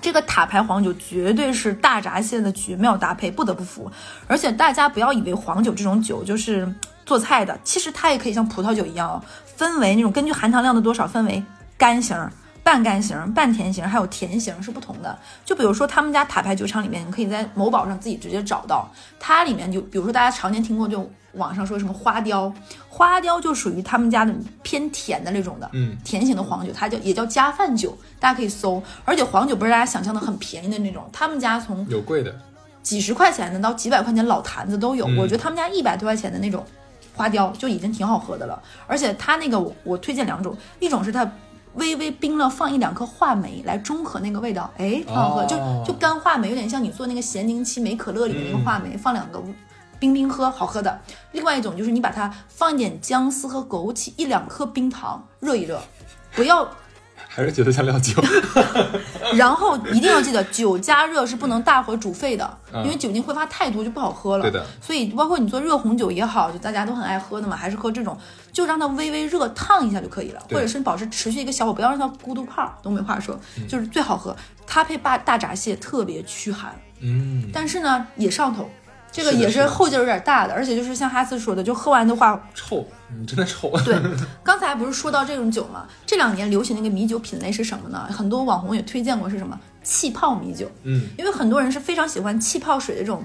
[0.01, 3.91] 这个塔牌黄酒绝对是大闸蟹的绝妙搭配，不得不服。
[4.27, 6.75] 而且大家不要以为黄酒这种酒就是
[7.05, 11.45] 做菜的，其实它也可以像葡萄酒一样哦，分为那种根据含糖量的多少分为
[11.77, 12.17] 干型、
[12.63, 15.19] 半干型、半甜型，还有甜型是不同的。
[15.45, 18.89] 就比如说他们家塔牌酒厂里面，你可以在某宝上自己直接找到，
[19.19, 22.53] 它里面就比如说大家常年听过就网上说什么花雕，
[22.89, 24.33] 花雕就属于他们家的
[24.63, 28.83] 偏甜的那种的，嗯，甜型的黄酒，它叫也叫加饭酒，大家可以搜。
[29.05, 32.33] 而且黄酒不是大家想象的很便宜的那种，他们家从有贵的，
[32.83, 35.07] 几十块钱的到几百块钱老坛子都有。
[35.09, 36.65] 嗯我觉得他们家一百多块钱的那种
[37.15, 38.63] 花雕就已经挺好喝的了。
[38.87, 41.29] 而且它那个我我推荐两种，一种是它
[41.75, 49.43] 微微冰了，放一两颗话梅来中和那个味道，哎，很好喝，哦就就干话梅，有点像你做那个咸柠七梅可乐里面那个话梅，放两个。
[49.99, 51.01] 冰冰喝，好喝的。
[51.31, 55.81] 另外一种就是你把它放一点姜丝和枸杞，一两颗冰糖，热一热，
[56.35, 56.69] 不要
[57.35, 58.23] 还是觉得像料酒。
[59.35, 64.43] 然后一定要记得，酒加热是不能大火煮沸的，嗯因为酒精挥发太多就不好喝了。
[64.43, 64.65] 对的。
[64.81, 68.17] 所以包括你做热红酒也好，就大家都很爱喝的嘛，还是喝这种，
[68.53, 74.37] 就让它微微热烫一下就可以了，或者是保持持续一个小火，不要让它咕嘟泡，东北话说嗯就是最好喝。
[74.67, 78.69] 它配大大闸蟹特别驱寒，嗯，但是呢也上头。
[79.13, 83.71] 这个也是后劲儿有点大的，而且就是像哈斯说的，就喝完的话臭，嗯，真的臭。
[83.85, 83.95] 对，
[84.43, 85.87] 刚才不是说到这种酒吗？
[86.07, 88.09] 这两年流行的一个米酒品类是什么呢？
[88.11, 93.23] 很多网红也推荐过是什么气泡米酒，嗯，因为很多人是非常喜欢气泡水的这种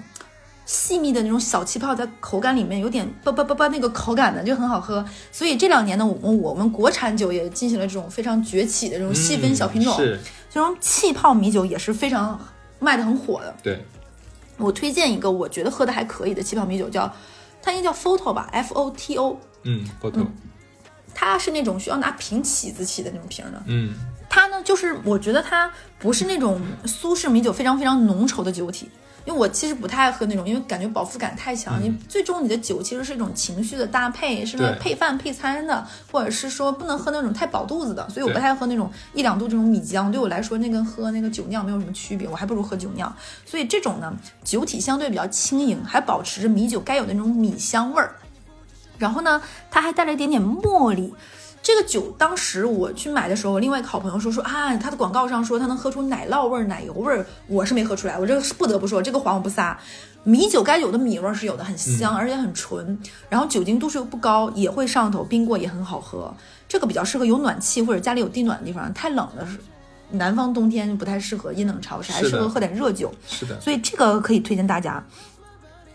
[0.66, 5.06] 细密的那种小气泡，在口感里面有点啵啵啵啵那个口感的，就很好喝。
[5.32, 9.96] 所以这两年呢，我们我们国产酒也进行了这种非常崛起的这种细分小品种，
[10.50, 12.38] 这种气泡米酒也是非常
[12.80, 13.56] 卖的很火的。
[13.64, 13.86] 对，
[14.58, 17.12] 我推荐一个我觉得喝的还可以的气泡米酒，叫
[17.62, 19.38] 它应该叫 Photo 吧，F O T O。
[19.64, 20.26] 嗯，，Photo，
[21.14, 23.94] 它是那种需要拿瓶起子起的那种瓶的，嗯，
[24.30, 28.90] 它呢就是我觉得它不是那种苏式米酒非常非常浓稠的酒体，
[29.28, 31.84] 因为我其实不太爱喝那种，因为感觉饱腹感太强。
[31.84, 43.14] 你最终你的酒其实是一种情绪的搭配，是为了对配饭配餐的，或者是说不能喝那种太饱肚子的，所以我不太爱喝那种一两度这种米浆，对我来说那跟喝那个酒酿没有什么区别，我还不如喝酒酿。
[43.46, 44.16] 所以这种呢
[44.46, 48.16] 酒体相对比较轻盈，还保持着米酒该有的那种米香味儿。
[48.98, 51.14] 然后呢，它还带了一点点茉莉。
[51.68, 58.18] 这个酒当时我去买的时候，另外一个好朋友说说啊，它的广告上说它能喝出奶酪味儿、奶油味儿，我是没喝出来。
[58.18, 59.78] 我这个是不得不说，这个谎我不撒。
[60.24, 62.98] 米酒该有的米味儿是有的，很香，而且很纯，
[63.28, 66.34] 然后酒精度数又不高，也会上头，冰过也很好喝。
[66.70, 69.58] 这个比较适合有暖气或者家里有地暖的地方，太冷的是。
[70.10, 73.14] 南方冬天就不太适合阴冷潮湿，还适合喝点热酒。
[73.28, 75.04] 是的，所以这个可以推荐大家。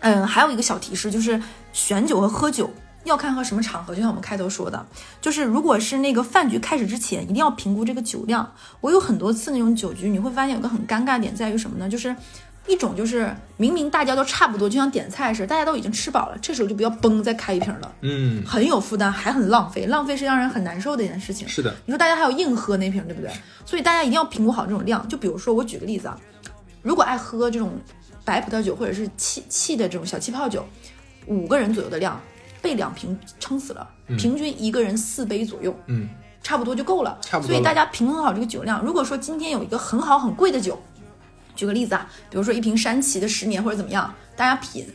[0.01, 2.69] 嗯，还有一个小提示就是选酒和喝酒
[3.03, 4.85] 要看和什么场合，就像我们开头说的，
[5.21, 8.53] 就是如果是那个饭局开始之前，一定要评估这个酒量。
[8.81, 11.89] 我有很多次那种酒局，你会发现有个很尴尬点在于什么呢？
[11.89, 12.15] 就是
[12.65, 21.45] 一种就是明明大家都差不多，就像点菜似的，大家都已经吃饱了，这时候就不要嘣再开一瓶了，嗯，很有负担，还很浪费，浪费是让人很难受的一件事情。
[21.47, 23.29] 是的，你说大家还要硬喝那瓶，对不对？
[23.65, 25.05] 所以大家一定要评估好这种量。
[25.09, 26.17] 就比如说，我举个例子啊，
[26.81, 27.77] 如果爱喝这种
[28.23, 30.65] 白葡萄酒或者是气气的这种小气泡酒，
[31.25, 32.17] 五个人左右的量，
[32.63, 33.85] 备两瓶撑死了，
[34.17, 36.09] 平均一个人四杯左右，嗯，
[36.41, 37.17] 差不多就够了。
[37.21, 38.81] 差不多所以大家平衡好这个酒量。
[38.81, 40.81] 如果说今天有一个很好很贵的酒，
[41.55, 44.87] 举个例子啊，比如说一瓶山崎的十年或者怎么样，大家品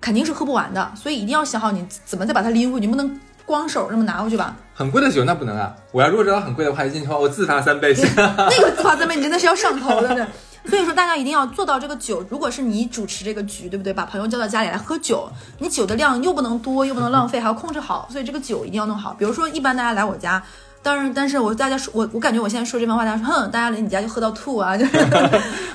[0.00, 4.56] 肯定是喝不完的，所以一定要想好你怎么再把它拎回去，你不能光手这么拿回去吧。
[4.74, 5.74] 很贵的酒那不能啊！
[5.90, 7.92] 我要如果知道很贵的话，一进去的话，我自罚三杯。
[8.16, 10.24] 那个自罚三杯，你真的是要上头，对不对？
[10.68, 12.24] 所以说大家一定要做到这个酒。
[12.28, 13.92] 如果是你主持这个局，对不对？
[13.92, 18.08] 把朋友叫到家里来喝酒，你酒的量又不能多，又不能浪费，还要控制好。
[18.10, 19.14] 所以这个酒一定要弄好。
[19.18, 20.42] 比如说，一般大家来我家。
[20.80, 24.96] 当然，但是我大家说，我我感觉我现在说这番话，大家说，哼，大家来你家就喝到吐啊，就是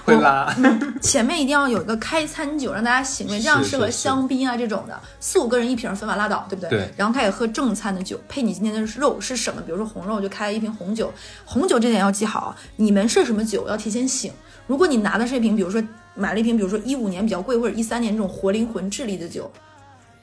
[0.05, 0.55] 会拉。
[1.01, 6.69] 前面一定要有一个开餐酒，让大家醒胃，这样适合香槟啊这种的，四五个人一瓶，分完拉倒，对不对？
[6.69, 6.93] 对。
[6.95, 9.61] 然后开始喝正餐的酒，配你今天的肉是什么？
[9.61, 11.13] 比如说红肉，就开一瓶红酒。
[11.43, 14.31] 红酒这点要记好，你们是什么酒要提前醒。
[14.67, 15.83] 如果你拿的是一瓶，比如说
[16.15, 19.51] 买了一瓶，比如说一五年比较贵，或者一三年这种活灵魂智力的酒。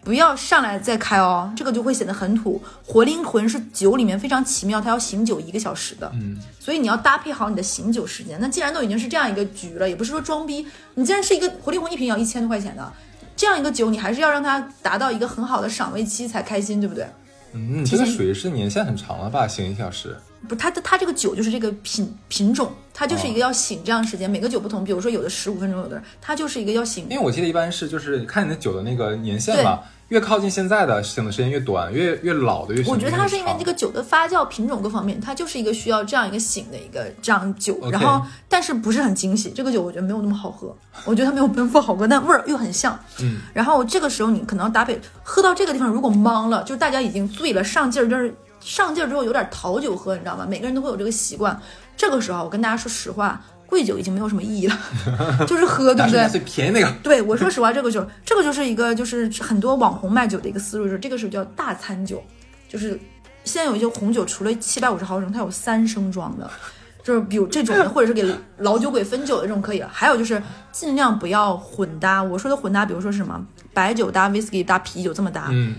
[0.02, 2.58] 不要上来再开哦，这个就会显得很土。
[2.86, 8.38] 活灵魂是酒里面非常奇妙，它要醒酒一个小时的，嗯，所以你要搭配好你的醒酒时间。
[8.40, 12.92] 那既然都已经是这样一个局了，也不是说装逼，你既然是一个活灵魂一瓶要一千多块钱的
[13.36, 17.06] 这样一个酒，你还是要让它达到一个很好的赏味期才开心，对不对？
[17.52, 19.46] 嗯，这个属于是年限很长了吧？
[19.46, 20.16] 醒一小时。
[20.48, 24.82] 不，它的它这个酒就是这个品品种，它就是一个要醒这样时间，每个酒不同。
[24.82, 27.04] 比如说有的十五分钟，有的它就是一个要醒。
[27.10, 29.80] 因为我记得一般是就是看你的酒的那个年限嘛。
[30.10, 32.84] 越靠近现在的醒的时间越短，越越老的越。
[32.84, 37.78] 我觉得它是因为这个酒的发酵品种各方面，它就是一个需要这样一个醒的一个这样酒。
[37.92, 39.50] 然后，但是不是很惊喜。
[39.50, 42.98] 这个酒我觉得没有那么好喝，我觉得它没有奔赴好喝，但味儿又很像。
[43.20, 43.38] 嗯。
[43.54, 50.44] 然后这个时候你可能要搭配，喝到这个地方如果懵了，就大家已经醉了，上劲儿，就是上劲儿之后有点讨酒喝，你知道吗？
[50.44, 51.56] 每个人都会有这个习惯。
[51.96, 53.40] 这个时候我跟大家说实话。
[53.70, 54.76] 贵酒已经没有什么意义了，
[55.46, 56.28] 就是喝，对不对？
[56.28, 56.92] 最便宜那个。
[57.04, 62.20] 对，我说实话，这个酒，这个就是一个，就是很多网红卖酒的一个思路，就是这个是叫大餐酒，
[62.68, 62.98] 就是
[63.44, 66.50] 现在有一些红酒，除了七百五十毫升，它有三升装的，
[67.04, 69.88] 就是比如这种，或者是给老酒鬼分酒的这种可以了。
[69.92, 70.42] 还有就是
[70.72, 73.40] 尽量不要混搭，我说的混搭，比如说是什么
[73.72, 75.76] 白酒搭 whisky 搭啤酒这么搭，嗯，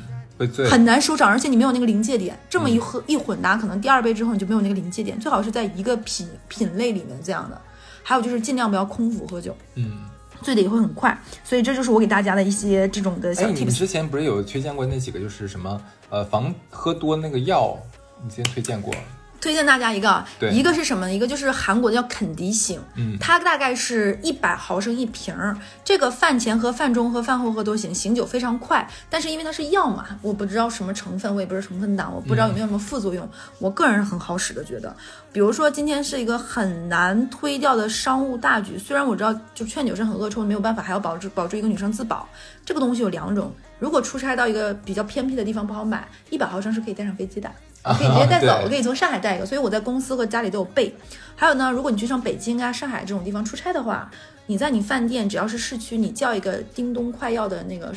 [0.70, 7.60] 很难收场，而且你没有那个临界点，这么一喝一混搭，可能第二杯之后你就没有那个临界点，最好是在一个品品类里面这样的。
[8.04, 9.92] 还有就是尽量不要空腹喝酒，嗯，
[10.42, 13.66] 醉的也会很快，所以这就是我给大家的一些这种的小 tips。
[13.66, 17.78] 你之前不是有推荐过那几个，就是什么呃防喝多那个药，
[18.24, 18.94] 你之前推荐过。
[19.42, 21.12] 推荐大家一个，一个是什么？
[21.12, 28.88] 一个就是韩国的叫肯迪醒，嗯，它大概是一百毫升一瓶儿，这个饭前喝、饭中喝、饭后喝都行，醒酒非常快。
[29.10, 33.28] 但是因为它是药嘛，我不知道什么成分，我也不是成分党，我不知道有没有什么副作用。
[33.58, 34.96] 我个人是很好使的，觉得，
[35.34, 42.30] 比如说今天是一个很难推掉的商务大局，虽然我知道就劝酒是很恶臭，没有办法，还要保住保住一个女生自保。
[42.64, 47.52] 这个东西有两种，如果出差到一个比较偏僻的地方不好买，一百毫升是可以带上飞机的。
[47.84, 50.96] 可以直接带走，我可以从上海带一个，所以我在公司和家里都有备。
[51.36, 54.10] 还有呢，如果你去上北京啊、上海这种地方出差的话，
[54.46, 57.94] 你在你饭店只要是市区，你叫一个叮咚快药的那个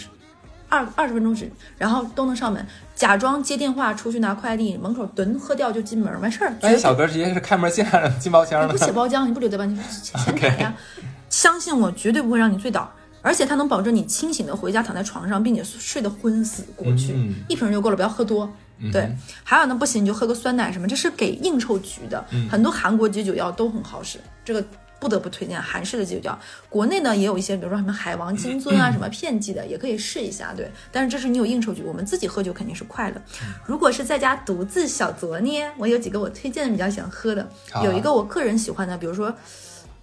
[0.68, 6.54] 二二十分钟只，然后都能上门，假装接电话出去拿快递，门口蹲喝掉就进门完事儿。
[6.62, 8.68] 那小哥直接是开门进来进包厢了。
[8.68, 9.64] 不写包浆，你不留在吧？
[9.66, 10.74] 你前台呀。
[11.28, 17.14] 相信我，绝对不会让你醉倒，而且它能保证你清醒的回家躺在床上，并且睡得昏死过去。
[17.48, 18.50] 一瓶就够了，不要喝多。
[18.92, 19.08] 对，
[19.42, 22.24] 还有呢，不行你就喝个酸奶什么，这是给应酬局的。
[22.50, 24.62] 很多韩国解酒药都很好使，这个
[24.98, 26.38] 不得不推荐韩式的解酒药。
[26.68, 30.52] 国内呢也有一些，比如说什么海王金樽啊，什么片剂的，也可以试一下。
[30.52, 33.22] 对，但是这是你有应酬局，我们自己喝酒肯定是快乐。
[33.64, 37.48] 如果是在家独自小酌呢，我有几个我推荐的比较喜欢喝的，
[37.84, 39.32] 有一个我个人喜欢的，比如说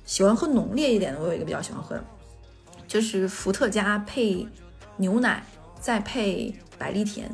[0.06, 2.04] 喜欢喝浓烈一点的，我有一个比较喜欢喝的，
[2.88, 4.48] 就是伏特加配
[4.98, 5.44] 牛奶
[5.80, 7.30] 再配百利甜。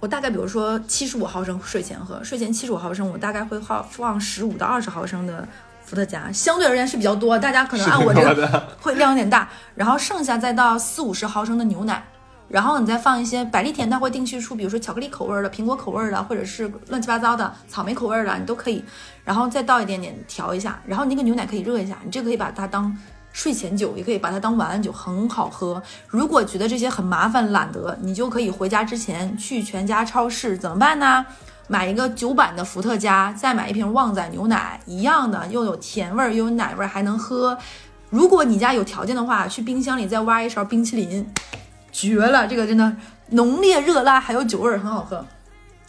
[0.00, 5.46] 我大概比如说七十五毫升睡前喝，睡前七十五毫升，我大概会放放十五到二十毫升的
[5.84, 12.04] 伏特加，相对而言是比较多，大家可能按我这个会量有点大，然后剩下再到四五十毫升的牛奶，
[12.48, 18.84] 然后你再放一些百利甜，它会定期出，比如说巧克力口味的、苹果口味的，或者是乱七八糟的草莓口味的，你都可以，
[19.24, 22.96] 然后再倒一点点调一下，然后那个牛奶可以热一下，你这可以把它当。
[23.38, 25.80] 睡前酒也可以把它当晚安酒，很好喝。
[26.08, 31.24] 如果觉得这些很麻烦、懒得，你就可以回家之前去全家超市，怎么办呢？
[31.68, 37.56] 买一个九版的伏特加，再买一瓶旺仔牛奶，一样的，又有甜味儿又有奶味儿，还能喝。
[38.10, 41.24] 如果你家有条件的话，去冰箱里再挖一勺冰淇淋，
[41.92, 42.48] 绝了！
[42.48, 42.96] 这个真的
[43.28, 45.24] 浓烈热辣，还有酒味儿，很好喝。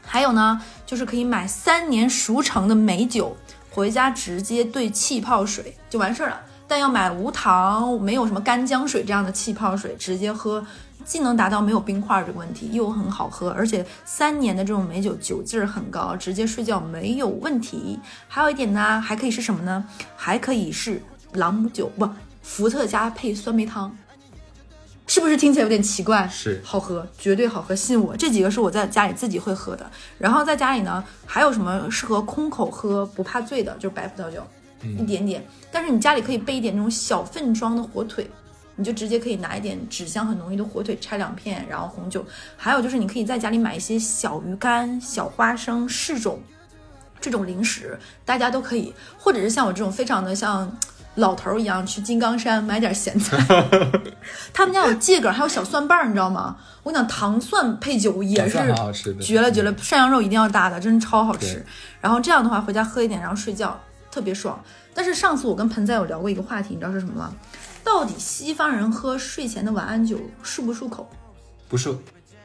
[0.06, 3.36] 还有呢，就是可以买三年熟成的美酒，
[3.72, 6.42] 回家直接兑气泡水就完事儿了。
[6.70, 10.64] 但要买无糖、没有什么干姜水这样的气泡水，直接喝，
[11.04, 18.00] 既能达到没有冰块这个问题，又很好喝，而且三年的这种美酒酒劲儿很高，直接睡觉没有问题。
[18.28, 19.84] 还有一点呢，还可以是什么呢？
[20.16, 21.02] 还可以是
[21.34, 22.08] 朗姆酒，不，
[22.44, 23.92] 伏特加配酸梅汤，
[25.08, 26.26] 是是不是听起来有点奇怪？
[26.28, 28.16] 是好喝，绝对好喝，信我。
[28.16, 29.90] 这几个是我在家里自己会喝的。
[30.18, 34.42] 然后在家里呢，还有什么适合空口喝不怕醉的，就是白葡萄酒，
[34.84, 35.46] 一点点。
[35.72, 38.30] 但是你家里可以备一点那种小份装的火腿，
[38.76, 42.26] 你就直接可以拿一点纸箱很浓郁的火腿拆两片，然后红酒。
[42.58, 46.42] 还有就是你可以在家里买一些小鱼干、小花生、柿种
[47.22, 50.72] 这种零食，大家都可以，或者是像我这种非常的像。
[51.16, 53.36] 老头儿一样去金刚山买点咸菜，
[54.54, 56.56] 他们家有芥梗，还有小蒜瓣儿，你知道吗？
[56.82, 58.58] 我跟你讲，糖蒜配酒也是
[59.20, 59.74] 绝了绝了！
[59.74, 61.66] 涮羊肉一定要搭的，真的超好吃。
[62.00, 63.78] 然后这样的话，回家喝一点，然后睡觉，
[64.12, 64.62] 特别爽。
[64.94, 67.34] 但是上次我跟盆栽有聊过一个话题，你知道是什么吗？
[67.84, 71.10] 到底西方人喝睡前的晚安酒漱不漱口？
[71.70, 71.96] 不漱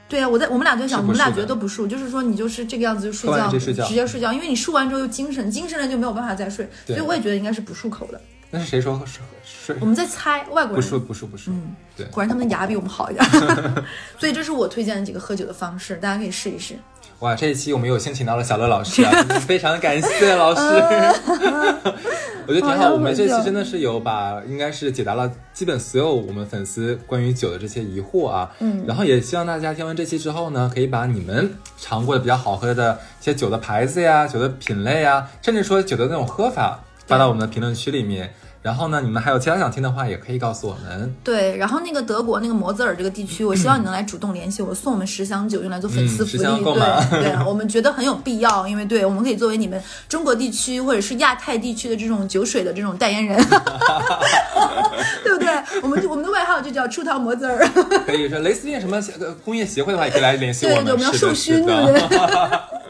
[0.09, 8.21] 对啊，我在我们俩在想，我们俩觉得都不漱，就是说你就是这个样子就睡觉，直接睡觉直接睡觉，因为你漱完之后又精神，精神了就没有办法再睡，所以我也觉得应该是不漱口的。
[8.55, 11.51] 那是谁说是是我们在猜外国人不是不是不是？
[11.51, 12.07] 嗯对。
[12.07, 13.25] 果然他们的牙比我们好一点，
[14.17, 16.77] 所以这是我推荐的几个喝酒的方式，大家可以试一试。
[17.21, 19.11] 哇，这一期我们有幸请到了小乐老师啊，
[19.47, 20.61] 非常感谢老师。
[22.47, 28.51] 我觉得挺好，我们这期真的是有把，应该是解答了基本所有我们粉丝关于酒的这些疑惑啊。
[28.61, 38.35] 嗯然后也希望大家听完这期之后呢，可以把你们尝过的比较好喝的一些酒的牌子呀、酒的品类呀，甚至说酒的那种喝法，发到我们的评论区里面。
[38.65, 41.15] 然后呢，你们还有其他想听的话，也可以告诉我们。
[41.23, 46.43] 对，然后那个德国那个摩泽尔这个地区，我希望你能来主动联系我，送我们十箱酒用来做粉丝福利。
[46.43, 53.37] 对对， 我们觉得很有必要，因为对，我们可以作为你们中国地区或者是亚太地区的这种酒水的这种代言人，
[55.23, 55.49] 对不对？
[55.83, 57.69] 我们我们的外号就叫出逃摩泽尔。
[58.07, 60.85] 可以说蕾丝边什么呃工业协会的话，也可以来联系我们。
[60.85, 62.01] 对对对，我们要授勋，对不对？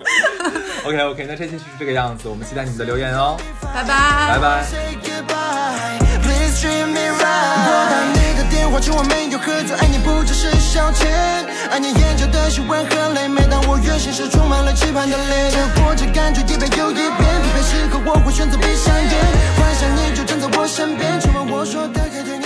[0.85, 3.39] OK OK，那这期就是这个样子，我们期待你们的留言哦，
[3.72, 4.62] 拜拜，拜拜。
[4.68, 7.64] Say goodbye, please treat me right。
[7.64, 11.09] 拨打你的电话，趁我没有喝醉，爱你不只是消遣，
[11.70, 13.26] 爱你眼角的喜欢和泪。
[13.28, 19.11] 每当我越现实，充满了期盼的泪，这过着感觉一遍又一遍，疲惫时刻我会选择闭上眼，
[19.57, 22.45] 幻想你就站在我身边，亲吻我说的可甜。